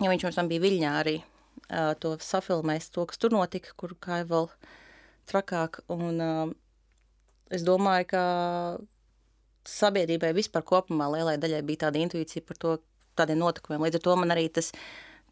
[0.00, 4.28] jo viņš mums bija Viļņā arī uh, to safilmējis, to, kas tur notika, kur kāja
[4.30, 4.48] vēl
[5.30, 5.80] trakāk.
[5.92, 6.52] Un uh,
[7.54, 8.24] es domāju, ka
[9.68, 12.76] sabiedrībai vispār kopumā lielai daļai bija tāda intuīcija par to,
[13.18, 13.86] tādiem notikumiem.
[13.86, 14.72] Līdz ar to man arī tas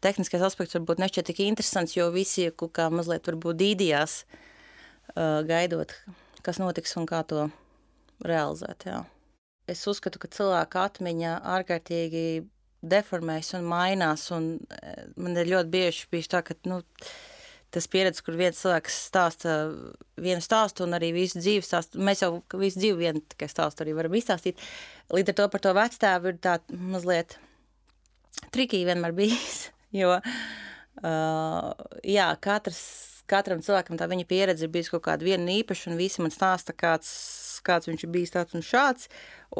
[0.03, 5.93] tehniskais aspekts varbūt nešķiet tik interesants, jo visi kaut kā mazliet varbūt dīdījās, uh, gaidot,
[6.45, 7.47] kas notiks un kā to
[8.23, 8.87] realizēt.
[8.89, 9.03] Jā.
[9.69, 12.25] Es uzskatu, ka cilvēka atmiņa ārkārtīgi
[12.83, 14.25] deformējas un mainās.
[14.35, 16.81] Un e, man ir ļoti bieži bijis tā, ka nu,
[17.73, 19.55] tas pieredze, kur viens cilvēks stāsta
[20.21, 22.01] vienu stāstu un arī visu dzīvi stāstu.
[22.03, 24.61] Mēs jau visu dzīvi vienu tikai stāstu arī varam izstāstīt.
[25.13, 27.37] Līdz ar to par to vecstāvu ir tā mazliet
[28.53, 29.67] trikīgi vienmēr bijis,
[30.01, 32.83] jo uh, jā, katrs,
[33.29, 36.75] katram cilvēkam tā viņa pieredze ir bijusi kaut kāda viena īpaša un visi man stāsta
[36.77, 37.13] kāds
[37.65, 39.07] kāds viņš ir bijis tāds un šāds.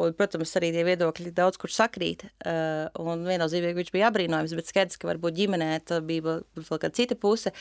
[0.00, 2.26] Un, protams, arī tie viedokļi daudz kur sakrīt.
[2.44, 6.92] Uh, un viennozīmīgi viņš bija apbrīnojams, bet skaidrs, ka varbūt ģimenē tā bija vēl kāda
[6.98, 7.54] cita puse.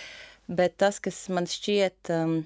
[0.47, 2.11] Bet tas, kas man šķiet.
[2.13, 2.41] Um,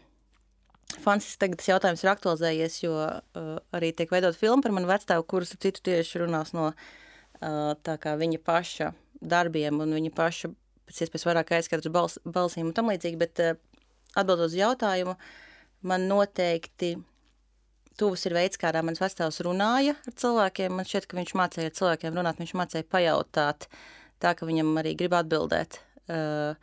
[1.03, 5.25] Fansis tagad tas jautājums ir aktualizējies, jo uh, arī tiek veidot filmu par manu vecstāvu,
[5.27, 10.49] kuras ar citu tieši runās no uh, tā kā viņa paša darbiem un viņa paša
[10.87, 13.59] pēc iespējas vairāk aizskatras bals, balsīm un tam līdzīgi, bet uh,
[14.15, 15.17] atbildot uz jautājumu,
[15.91, 16.93] man noteikti
[17.99, 20.75] tuvs ir veids, kādā mans vecāks runāja ar cilvēkiem.
[20.77, 23.67] Man šķiet, ka viņš mācīja ar cilvēkiem runāt, viņš mācīja pajautāt,
[24.23, 25.81] tā ka viņam arī grib atbildēt.
[26.07, 26.55] Uh,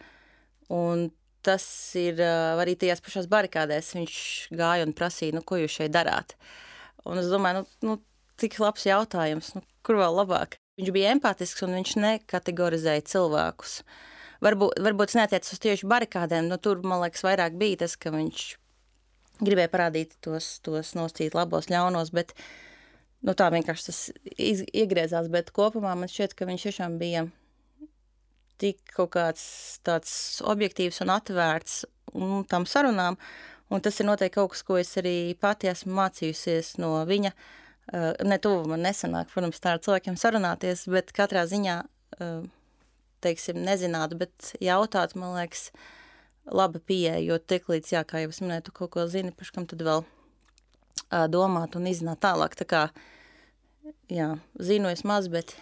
[0.73, 1.09] un
[1.45, 1.65] tas
[1.99, 3.93] ir arī tajās pašās barikādēs.
[3.99, 4.17] Viņš
[4.57, 6.37] gāja un prasīja, nu, ko jūs šeit darāt.
[7.05, 7.97] Un es domāju, nu, nu
[8.41, 10.59] cik labs jautājums, nu, kur vēl labāk.
[10.81, 13.79] Viņš bija empātisks un viņš nekategorizēja cilvēkus.
[14.45, 18.11] Varbūt, varbūt tas neatiecas uz tieši barikādēm, nu, tur, man liekas, vairāk bija tas, ka
[18.13, 18.49] viņš
[19.45, 22.35] gribēja parādīt tos, tos noscīt labos, ļaunos, bet
[23.25, 24.01] nu, tā vienkārši tas
[24.35, 25.31] iz, iegriezās.
[25.33, 27.29] Bet kopumā man šķiet, ka viņš tiešām bija
[28.61, 29.45] tik kaut kāds
[29.87, 30.15] tāds
[30.47, 31.83] objektīvs un atvērts
[32.15, 33.19] un tam sarunām,
[33.73, 37.35] un tas ir noteikti kaut kas, ko es arī pati esmu mācījusies no viņa.
[37.85, 41.83] Uh, ne tuvu man nesanāk, protams, tā ar cilvēkiem sarunāties, bet katrā ziņā,
[42.17, 42.47] uh,
[43.25, 45.67] teiksim, nezināt, bet jautāt, man liekas,
[46.49, 49.53] laba pieeja, jo tik līdz, jā, kā jau es minēju, tu kaut ko zini, par
[49.53, 52.57] kam tad vēl uh, domāt un izzināt tālāk.
[52.57, 52.83] Tā kā,
[54.09, 55.53] jā, zinu es maz, bet,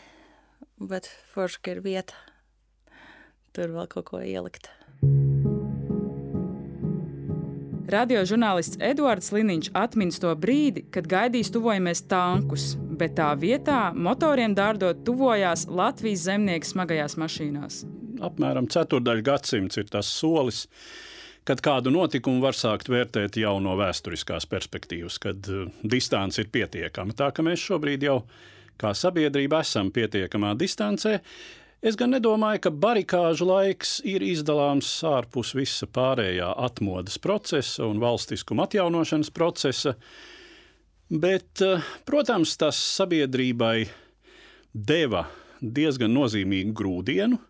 [0.79, 2.15] bet forši, ka ir vieta
[3.57, 4.71] tur vēl kaut ko ielikt.
[7.93, 15.03] Radiožurnālists Eduards Liniņš atminas to brīdi, kad gaidīs tuvojamies tankus, bet tā vietā motoriem dārdot
[15.05, 17.83] tuvojās Latvijas zemnieki smagajās mašīnās
[18.27, 20.67] apmēram ceturdaļa gadsimts ir tas solis,
[21.49, 27.17] kad kādu notikumu var sākt vērtēt jau no vēsturiskās perspektīvas, kad uh, distance ir pietiekama.
[27.19, 28.21] Tā ka mēs šobrīd jau
[28.81, 31.19] kā sabiedrība esam pietiekamā distancē.
[31.83, 38.69] Es gan nedomāju, ka barikāžu laiks ir izdalāms ārpus visa pārējā atmodas procesa un valstiskuma
[38.69, 39.97] atjaunošanas procesa,
[41.11, 43.89] bet, uh, protams, tas sabiedrībai
[44.71, 45.25] deva
[45.59, 47.43] diezgan nozīmīgu grūdienu.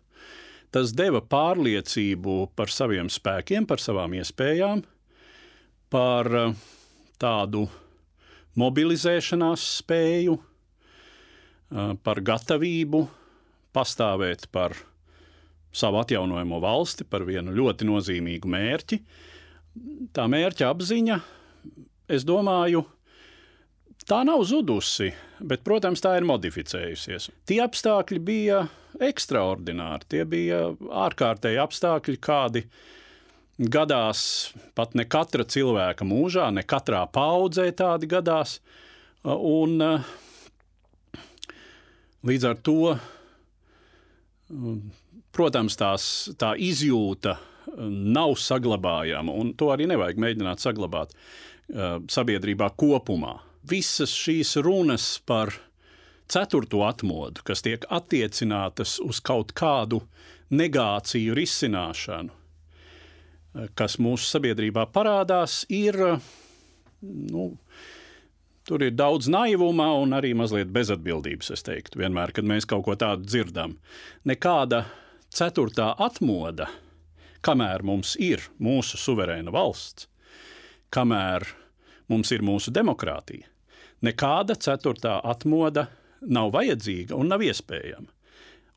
[0.73, 4.81] Tas deva pārliecību par saviem spēkiem, par savām iespējām,
[5.93, 6.61] par uh,
[7.21, 7.67] tādu
[8.57, 13.09] mobilizēšanās spēju, uh, par gatavību
[13.73, 14.75] pastāvēt par
[15.73, 18.99] savu atjaunojamo valsti, par vienu ļoti nozīmīgu mērķi.
[20.13, 21.17] Tā mērķa apziņa,
[22.13, 22.83] es domāju,
[24.05, 25.09] tā nav zudusi,
[25.41, 27.31] bet, protams, tā ir modificējusies.
[27.49, 28.65] Tie apstākļi bija
[29.01, 30.67] ekstraordināri, tie bija
[31.05, 32.67] ārkārtēji apstākļi, kādi
[33.57, 38.59] gadās pat ne katra cilvēka mūžā, ne katrā paudzē tādi gadās.
[39.23, 39.79] Un,
[42.27, 42.95] līdz ar to
[45.33, 46.05] Protams, tās,
[46.37, 53.39] tā izjūta uh, nav saglabājama, un to arī nevajag mēģināt saglabāt uh, sabiedrībā kopumā.
[53.69, 55.55] Visas šīs runas par
[56.29, 60.03] ceturto atmodu, kas tiek attiecinātas uz kaut kādu
[60.53, 65.97] negāciju risināšanu, uh, kas mūsu sabiedrībā parādās, ir
[67.01, 67.49] nu,
[68.63, 72.93] Tur ir daudz naivuma un arī mazliet bezatbildības, es teiktu, vienmēr, kad mēs kaut ko
[72.95, 73.73] tādu dzirdam.
[74.23, 74.85] Nekāda
[75.35, 76.69] ceturtā atmoda,
[77.43, 80.07] kamēr mums ir mūsu suverēna valsts,
[80.95, 81.43] kamēr
[82.07, 83.49] mums ir mūsu demokrātija,
[84.07, 85.89] nekāda ceturtā atmoda
[86.23, 88.07] nav vajadzīga un nav iespējama.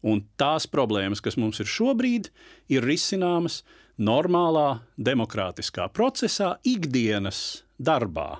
[0.06, 2.32] Un tās problēmas, kas mums ir šobrīd,
[2.74, 3.60] ir risināmas
[4.02, 8.32] normālā demokrātiskā procesā, ikdienas darbā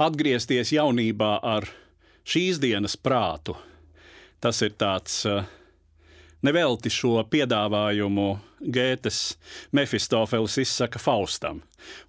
[0.00, 1.68] atgriezties jaunībā ar
[2.24, 3.56] šīs dienas prātu.
[4.40, 5.44] Tas ir tāds uh,
[6.46, 8.28] nevelti šo piedāvājumu
[8.60, 9.20] Gētes
[9.76, 11.62] Mefistofelis izsaka Faustam.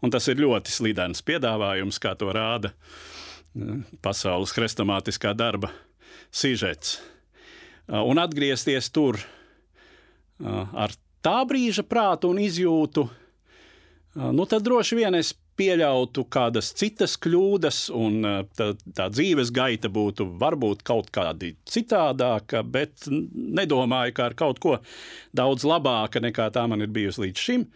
[0.03, 5.73] Un tas ir ļoti slidens piedāvājums, kā to rāda uh, pasaules hrestomātiskā darba
[6.31, 6.99] sižets.
[7.87, 9.19] Uh, un atgriezties tur
[10.41, 10.89] ar
[11.21, 13.03] tā brīža prātu un izjūtu,
[14.33, 19.91] nu tad droši vien es pieļautu kādas citas kļūdas, un eh, tā, tā dzīves gaita
[19.93, 24.77] būtu varbūt kaut kāda citādāka, bet nedomāju, ka ar kaut ko
[25.37, 27.67] daudz labāka nekā tā man ir bijusi līdz šim.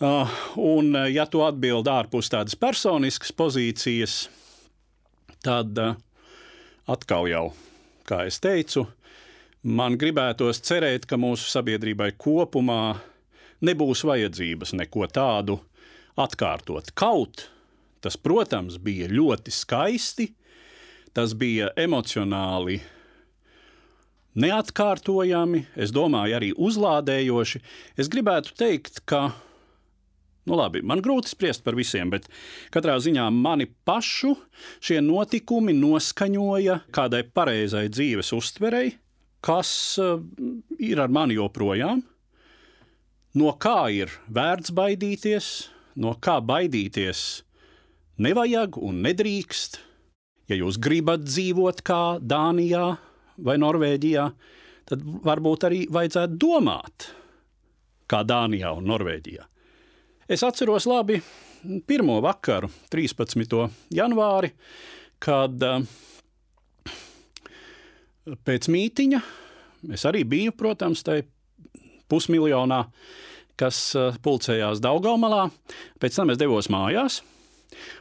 [0.00, 4.22] Uh, un, eh, ja tu atbild ārpus tādas personiskas pozīcijas,
[5.44, 5.98] tad uh,
[6.88, 7.44] atkal jau,
[8.08, 8.86] kā es teicu,
[9.60, 12.94] man gribētos cerēt, ka mūsu sabiedrībai kopumā
[13.60, 15.58] nebūs vajadzības neko tādu
[16.20, 16.92] atkārtot.
[16.98, 17.48] Kaut
[18.04, 20.30] tas, protams, bija ļoti skaisti,
[21.16, 22.80] tas bija emocionāli
[24.40, 27.60] neatkārtojami, es domāju, arī uzlādējoši.
[28.00, 29.32] Es gribētu teikt, ka,
[30.48, 32.28] nu labi, man grūti spriest par visiem, bet
[32.74, 34.36] katrā ziņā mani pašu
[34.78, 38.94] šie notikumi noskaņoja kādai pareizai dzīves uztverei,
[39.44, 40.22] kas uh,
[40.78, 42.04] ir ar mani joprojām,
[43.40, 45.50] no kā ir vērts baidīties,
[46.00, 47.42] no kā baidīties
[48.20, 49.78] nevajag un nedrīkst.
[50.50, 52.86] Ja jūs gribat dzīvot kā Dānijā
[53.40, 54.24] vai Norvēģijā,
[54.90, 57.10] tad varbūt arī vajadzētu domāt
[58.10, 59.46] kā Dānijā un Norvēģijā.
[60.30, 61.20] Es atceros labi
[61.86, 63.56] pirmo vakaru, 13.
[63.94, 64.52] janvāri,
[65.22, 65.82] kad uh,
[68.46, 69.20] pēc mītiņa
[69.94, 71.26] es arī biju, protams, tajā
[72.10, 72.84] pusmiljonā
[73.60, 75.48] kas eh, pulcējās Daugamalā.
[76.00, 77.20] Pēc tam es devos mājās,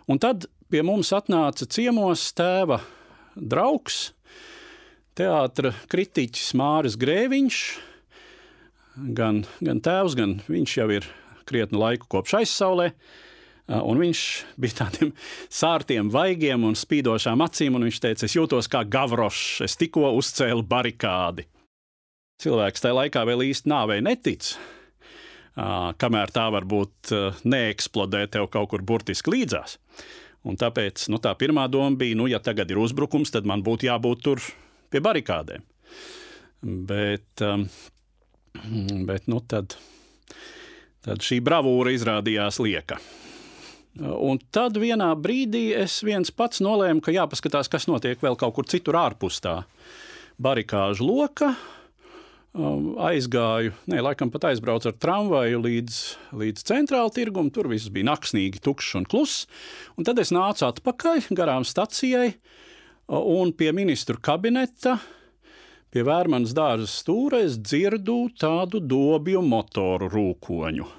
[0.10, 2.80] un tad pie mums atnāca ciemos tēva
[3.36, 4.10] draugs,
[5.20, 7.64] teātris kritiķis Māris Grēviņš.
[9.16, 11.06] Gan, gan tēvs, gan viņš jau ir
[11.48, 12.90] krietnu laiku kopš aizsaulē.
[13.70, 14.24] Eh, un viņš
[14.60, 15.14] bija tādiem
[15.62, 20.66] sārtiem, vaigiem un spīdošām acīm, un viņš teica, es jūtos kā gavrošs, es tikko uzcēlu
[20.68, 21.46] barikādi.
[22.40, 24.54] Cilvēks tajā laikā vēl īsti nāvei netic,
[25.56, 29.78] kamēr tā varbūt neeksplodē tev kaut kur burtiski līdzās.
[30.48, 33.90] Un tāpēc nu, tā pirmā doma bija, nu, ja tagad ir uzbrukums, tad man būtu
[33.90, 34.44] jābūt tur
[34.90, 35.66] pie barikādēm.
[36.90, 37.44] Bet,
[39.10, 39.76] bet nu, tad,
[41.06, 43.00] tad šī bravūra izrādījās lieka.
[44.00, 48.68] Un tad vienā brīdī es viens pats nolēmu, ka jāpaskatās, kas notiek vēl kaut kur
[48.70, 49.58] citur ārpus tā
[50.40, 51.52] barikāžu loka.
[52.50, 55.98] Um, aizgāju, ne, laikam pat aizbraucu ar tramvaju līdz,
[56.34, 57.52] līdz centrāla tirgumam.
[57.54, 59.44] Tur viss bija naktsnīgi, tukšs un kluss.
[59.94, 62.34] Un tad es nācu atpakaļ garām stacijai
[63.06, 64.98] un pie ministru kabineta.
[65.94, 70.90] Pie vērmanas dārza stūra es dzirdu tādu dobju motoru rūkoņu.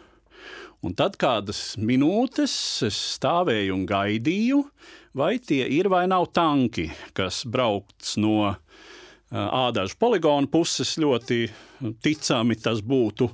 [0.86, 2.54] Un tad kādas minūtes
[2.86, 4.62] es stāvēju un gaidīju,
[5.18, 8.54] vai tie ir vai nav tanki, kas braukts no
[9.30, 11.44] ādažu poligonu puses ļoti
[12.02, 13.28] ticami tas būtu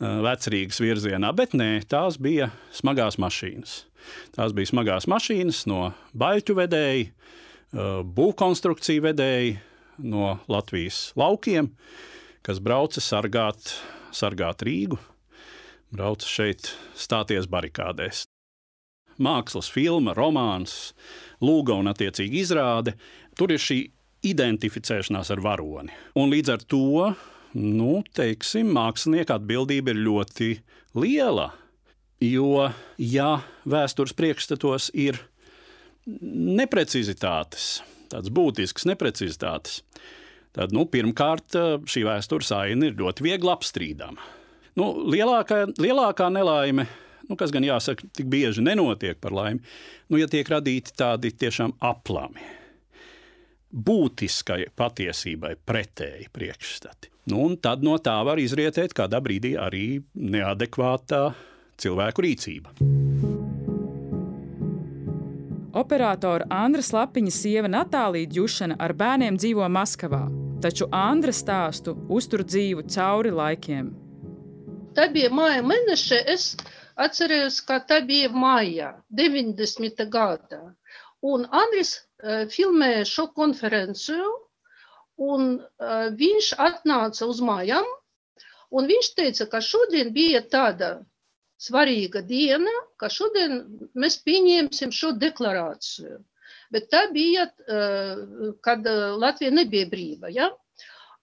[0.00, 3.78] vecrīgas virzienā, bet nē, tās bija smagās mašīnas.
[4.36, 7.08] Tās bija smagās mašīnas no baļķu vedēji,
[8.16, 9.56] būvkonstrukciju vedēji
[10.04, 11.72] no Latvijas laukiem,
[12.46, 13.74] kas brauca sargāt,
[14.14, 15.00] sargāt Rīgu,
[15.92, 18.24] brauca šeit stāties barikādēs.
[19.16, 20.92] Mākslas filma, romāns,
[21.40, 22.92] lūga un attiecīgi izrāde.
[23.36, 23.78] Tur ir šī
[24.30, 25.94] identificēšanās ar varoni.
[26.18, 27.12] Un līdz ar to,
[27.56, 30.50] nu, teiksim, mākslinieka atbildība ir ļoti
[30.98, 31.50] liela.
[32.22, 33.30] Jo, ja
[33.68, 35.18] vēstures priekšstatos ir
[36.06, 39.82] neprecizitātes, tādas būtiskas neprecizitātes,
[40.56, 44.32] tad nu, pirmkārt šī vēstures aina ir ļoti viegli apstrīdama.
[44.80, 46.86] Nu, lielākā, lielākā nelaime,
[47.28, 49.60] nu, kas gan jāsaka, tik bieži nenotiek par laimi,
[50.08, 52.55] nu, ja tiek radīti tādi tiešām aplami
[53.72, 57.12] būtiskai patiesībai pretēji priekšstati.
[57.30, 61.22] Nu, un tad no tā var izrietēt kādā brīdī arī neadekvātā
[61.80, 62.76] cilvēku rīcība.
[65.76, 70.22] Operatora Andra Slapiņa sieva Natālija Džušana ar bērniem dzīvo Maskavā,
[70.64, 73.90] taču Andra stāstu uztur dzīvu cauri laikiem.
[74.96, 76.22] Tā bija māja mēneša.
[76.32, 76.46] Es
[76.96, 80.06] atceros, ka tā bija māja 90.
[80.14, 80.62] gadā.
[81.26, 81.92] Un Andris
[82.52, 84.30] filmēja šo konferenciju,
[85.26, 85.46] un
[86.20, 87.86] viņš atnāca uz mājām,
[88.76, 90.90] un viņš teica, ka šodien bija tāda
[91.62, 93.62] svarīga diena, ka šodien
[93.96, 96.18] mēs pieņemsim šo deklarāciju.
[96.74, 97.46] Bet tā bija,
[98.66, 98.86] kad
[99.22, 100.30] Latvija nebija brīva.
[100.34, 100.50] Ja?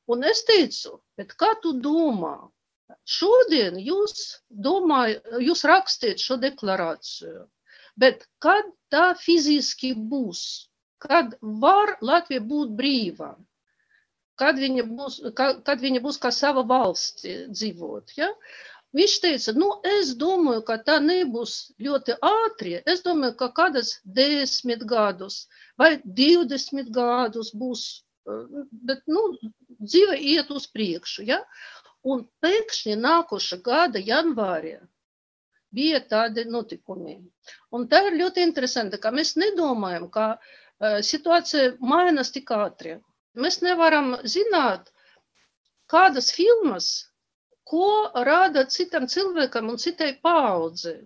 [0.09, 0.97] Un es teicu,
[1.37, 2.37] kā tu domā?
[3.09, 7.45] Šodien jūs, domāj, jūs rakstiet šo deklarāciju,
[7.99, 10.43] bet kad tā fiziski būs?
[11.03, 13.33] kad var Latvija būt brīva,
[14.39, 18.15] kad viņa būs, kad, kad viņa būs kā sava valsts dzīvot.
[18.17, 18.29] Ja?
[18.93, 22.75] Viņš teica, nu, es domāju, ka tā nebūs ļoti ātri.
[22.93, 25.43] Es domāju, ka kādas desmit gadus
[25.81, 27.85] vai divdesmit gadus būs,
[28.89, 29.25] bet nu,
[29.81, 31.25] dzīve iet uz priekšu.
[31.27, 31.41] Ja?
[32.05, 34.77] Un pēkšņi nākoša gada janvārī
[35.73, 37.17] bija tādi notikumi.
[37.75, 42.99] Un tā ir ļoti interesanti, ka mēs nedomājam, ka uh, situācija mainās tik ātri.
[43.33, 44.91] Mēs nevaram zināt,
[45.93, 46.89] kādas filmas,
[47.69, 47.87] ko
[48.27, 51.01] rāda citam cilvēkam un citai paudzei.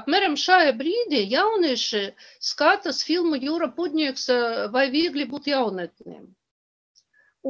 [0.00, 2.02] Apmēram šajā brīdī jaunieši
[2.50, 4.24] skatās filmu Jūra Pudnieks
[4.76, 6.30] vai viegli būt jaunatnēm.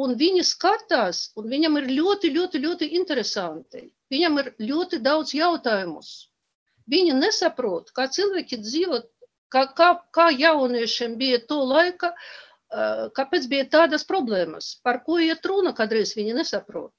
[0.03, 3.85] Un viņi skatās, un viņam ir ļoti, ļoti, ļoti interesanti.
[4.11, 6.13] Viņam ir ļoti daudz jautājumus.
[6.93, 9.01] Viņi nesaprot, kā cilvēki dzīvo
[9.53, 12.13] kā, kā, kā jauniešiem bija to laika,
[13.19, 16.93] kāpēc bija tādas problēmas, par ko iet runa, kādreiz viņi nesaprot.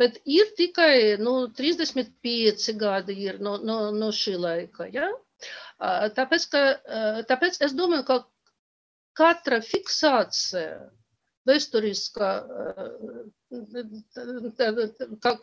[0.00, 4.88] Bet ir tikai nu, 35 gadi ir no, no, no šī laika.
[4.92, 5.08] Ja?
[6.16, 6.62] Tāpēc, ka,
[7.30, 8.18] tāpēc es domāju, ka
[9.18, 10.90] katra fiksācija
[11.48, 12.30] vēsturiskā,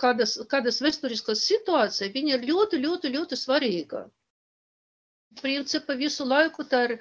[0.01, 4.05] kādas, kādas vēsturiskas situācija, viņa ir ļoti, ļoti, ļoti svarīga
[5.41, 6.97] principā visu laiku tā ir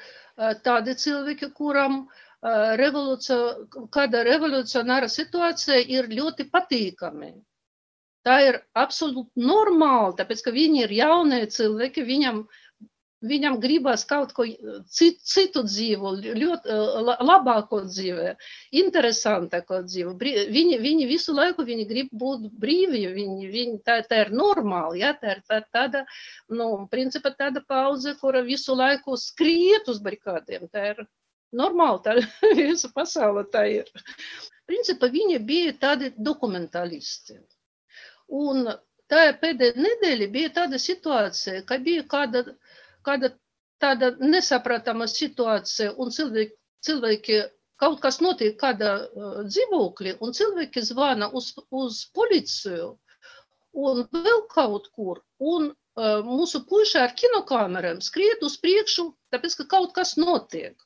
[0.67, 2.05] tādi cilvēki, kuram
[2.81, 3.39] revolucija,
[3.95, 7.33] kāda revolucionāra situācija ir ļoti patīkami.
[8.25, 12.45] Tā ir absolūti normāli, tāpēc, ka viņi ir jaunie cilvēki, viņam
[13.25, 16.77] viņam gribas kaut ko citu, citu dzīvu, ļoti
[17.25, 18.35] labāko dzīvi,
[18.81, 20.15] interesantāko dzīvi.
[20.55, 25.15] Viņi, viņi visu laiku viņi grib būt brīvi, viņi, viņi, tā, tā ir normāli, ja?
[25.19, 26.05] tā ir tā, tāda,
[26.53, 30.69] nu, principā tāda pauze, kura visu laiku skriet uz barikādiem.
[30.73, 31.05] Tā ir
[31.55, 32.19] normāli, tā
[32.61, 33.91] visa pasaule tā ir.
[34.69, 37.39] Principā viņi bija tādi dokumentalisti.
[38.33, 38.65] Un
[39.13, 42.45] tā pēdējā nedēļa bija tāda situācija, ka bija kāda
[43.05, 43.35] kāda
[43.85, 47.41] tāda nesaprotama situācija un cilvēki, cilvēki
[47.83, 52.95] kaut kas notiek kādā uh, dzīvoklī, un cilvēki zvana uz, uz policiju
[53.87, 55.21] un vēl kaut kur.
[55.43, 60.77] Un uh, mūsu puiši ar kinokamerām skriet uz priekšu, tāpēc, ka kaut kas notiek.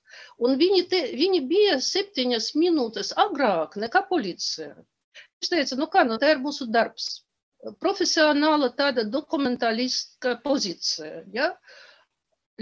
[0.41, 4.73] Un viņi, te, viņi bija septiņas minūtes agrāk nekā policija.
[5.39, 7.19] Viņš teica, nu kā, nu tā ir mūsu darbs.
[7.83, 11.27] Profesionāla tāda dokumentāliska pozīcija.
[11.35, 11.53] Ja?
[11.53, 11.85] Uh,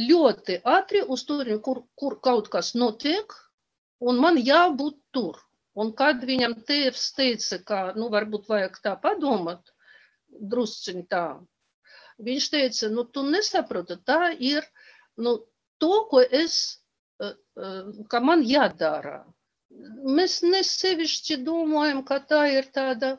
[0.00, 3.32] ļoti ātri uz turieni, kur, kur kaut kas notiek,
[4.00, 5.40] un man jābūt tur.
[5.76, 9.74] Un kad viņam tēvs teica, ka, nu, varbūt vajag tā padomāt,
[10.52, 11.26] drusciņ tā,
[12.24, 14.64] viņš teica, nu, tu nesaproti, tā ir,
[15.20, 15.36] nu,
[15.80, 16.80] to, ko es,
[18.12, 19.24] ka man jādara.
[20.16, 23.16] mēs nesevišķi domājam, ka tā ir tāda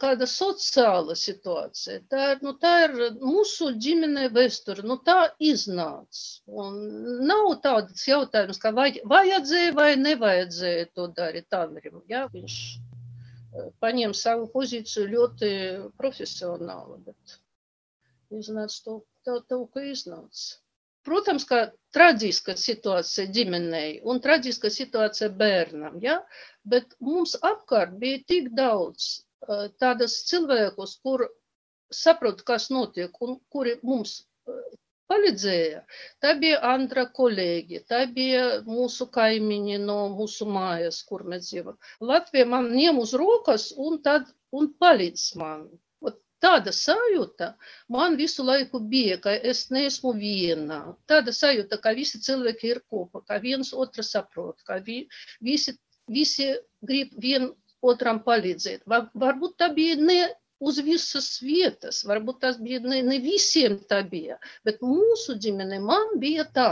[0.00, 2.00] kāda sociāla situācija.
[2.08, 6.22] Tā ir, nu, tā ir mūsu ģimenē vēsture, nu, tā iznāca.
[6.48, 6.78] Un
[7.28, 12.00] nav tāds jautājums, ka vai, vajadzēja vai nevajadzēja to darīt Andrim.
[12.08, 12.24] Ja?
[12.32, 12.56] Viņš
[13.84, 15.52] paņem savu pozīciju ļoti
[16.00, 17.38] profesionāli, bet
[18.32, 20.56] iznāca to, to, to ka iznāca.
[21.04, 26.22] Protams, ka traģiska situācija ģimenei un traģiska situācija bērnam, ja?
[26.64, 29.10] bet mums apkārt bija tik daudz
[29.82, 31.26] tādas cilvēkus, kur
[31.92, 34.14] saprot, kas notiek un kuri mums
[34.48, 34.60] uh,
[35.12, 35.82] palīdzēja.
[36.24, 41.78] Tā bija Andra kolēģi, tā bija mūsu kaimiņi no mūsu mājas, kur mēs dzīvojam.
[42.12, 45.66] Latvija man ņem uz rokas un tad un palīdz man
[46.42, 47.52] tāda sajūta
[47.94, 50.80] man visu laiku bija, ka es neesmu viena.
[51.10, 55.04] Tāda sajūta, ka visi cilvēki ir kopā, ka viens otru saprot, ka vi,
[55.44, 55.76] visi,
[56.10, 56.50] visi
[56.82, 58.86] grib vien otram palīdzēt.
[58.88, 60.20] Var, varbūt tā bija ne
[60.62, 66.16] uz visas vietas, varbūt tas bija ne, ne visiem tā bija, bet mūsu ģimene man
[66.22, 66.70] bija tā.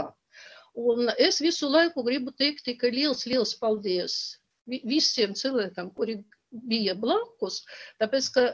[0.79, 4.17] Un es visu laiku gribu teikt tikai liels, liels paldies
[4.71, 6.21] visiem cilvēkiem, kuri
[6.71, 7.63] bija blakus,
[7.99, 8.45] tāpēc, ka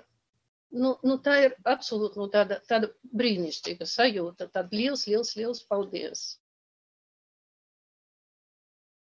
[0.75, 2.89] Nu, nu, tā ir absolūti nu, tāda, tāda
[3.19, 4.49] brīnišķīga sajūta.
[4.51, 6.23] Tad liels, liels, liels paldies!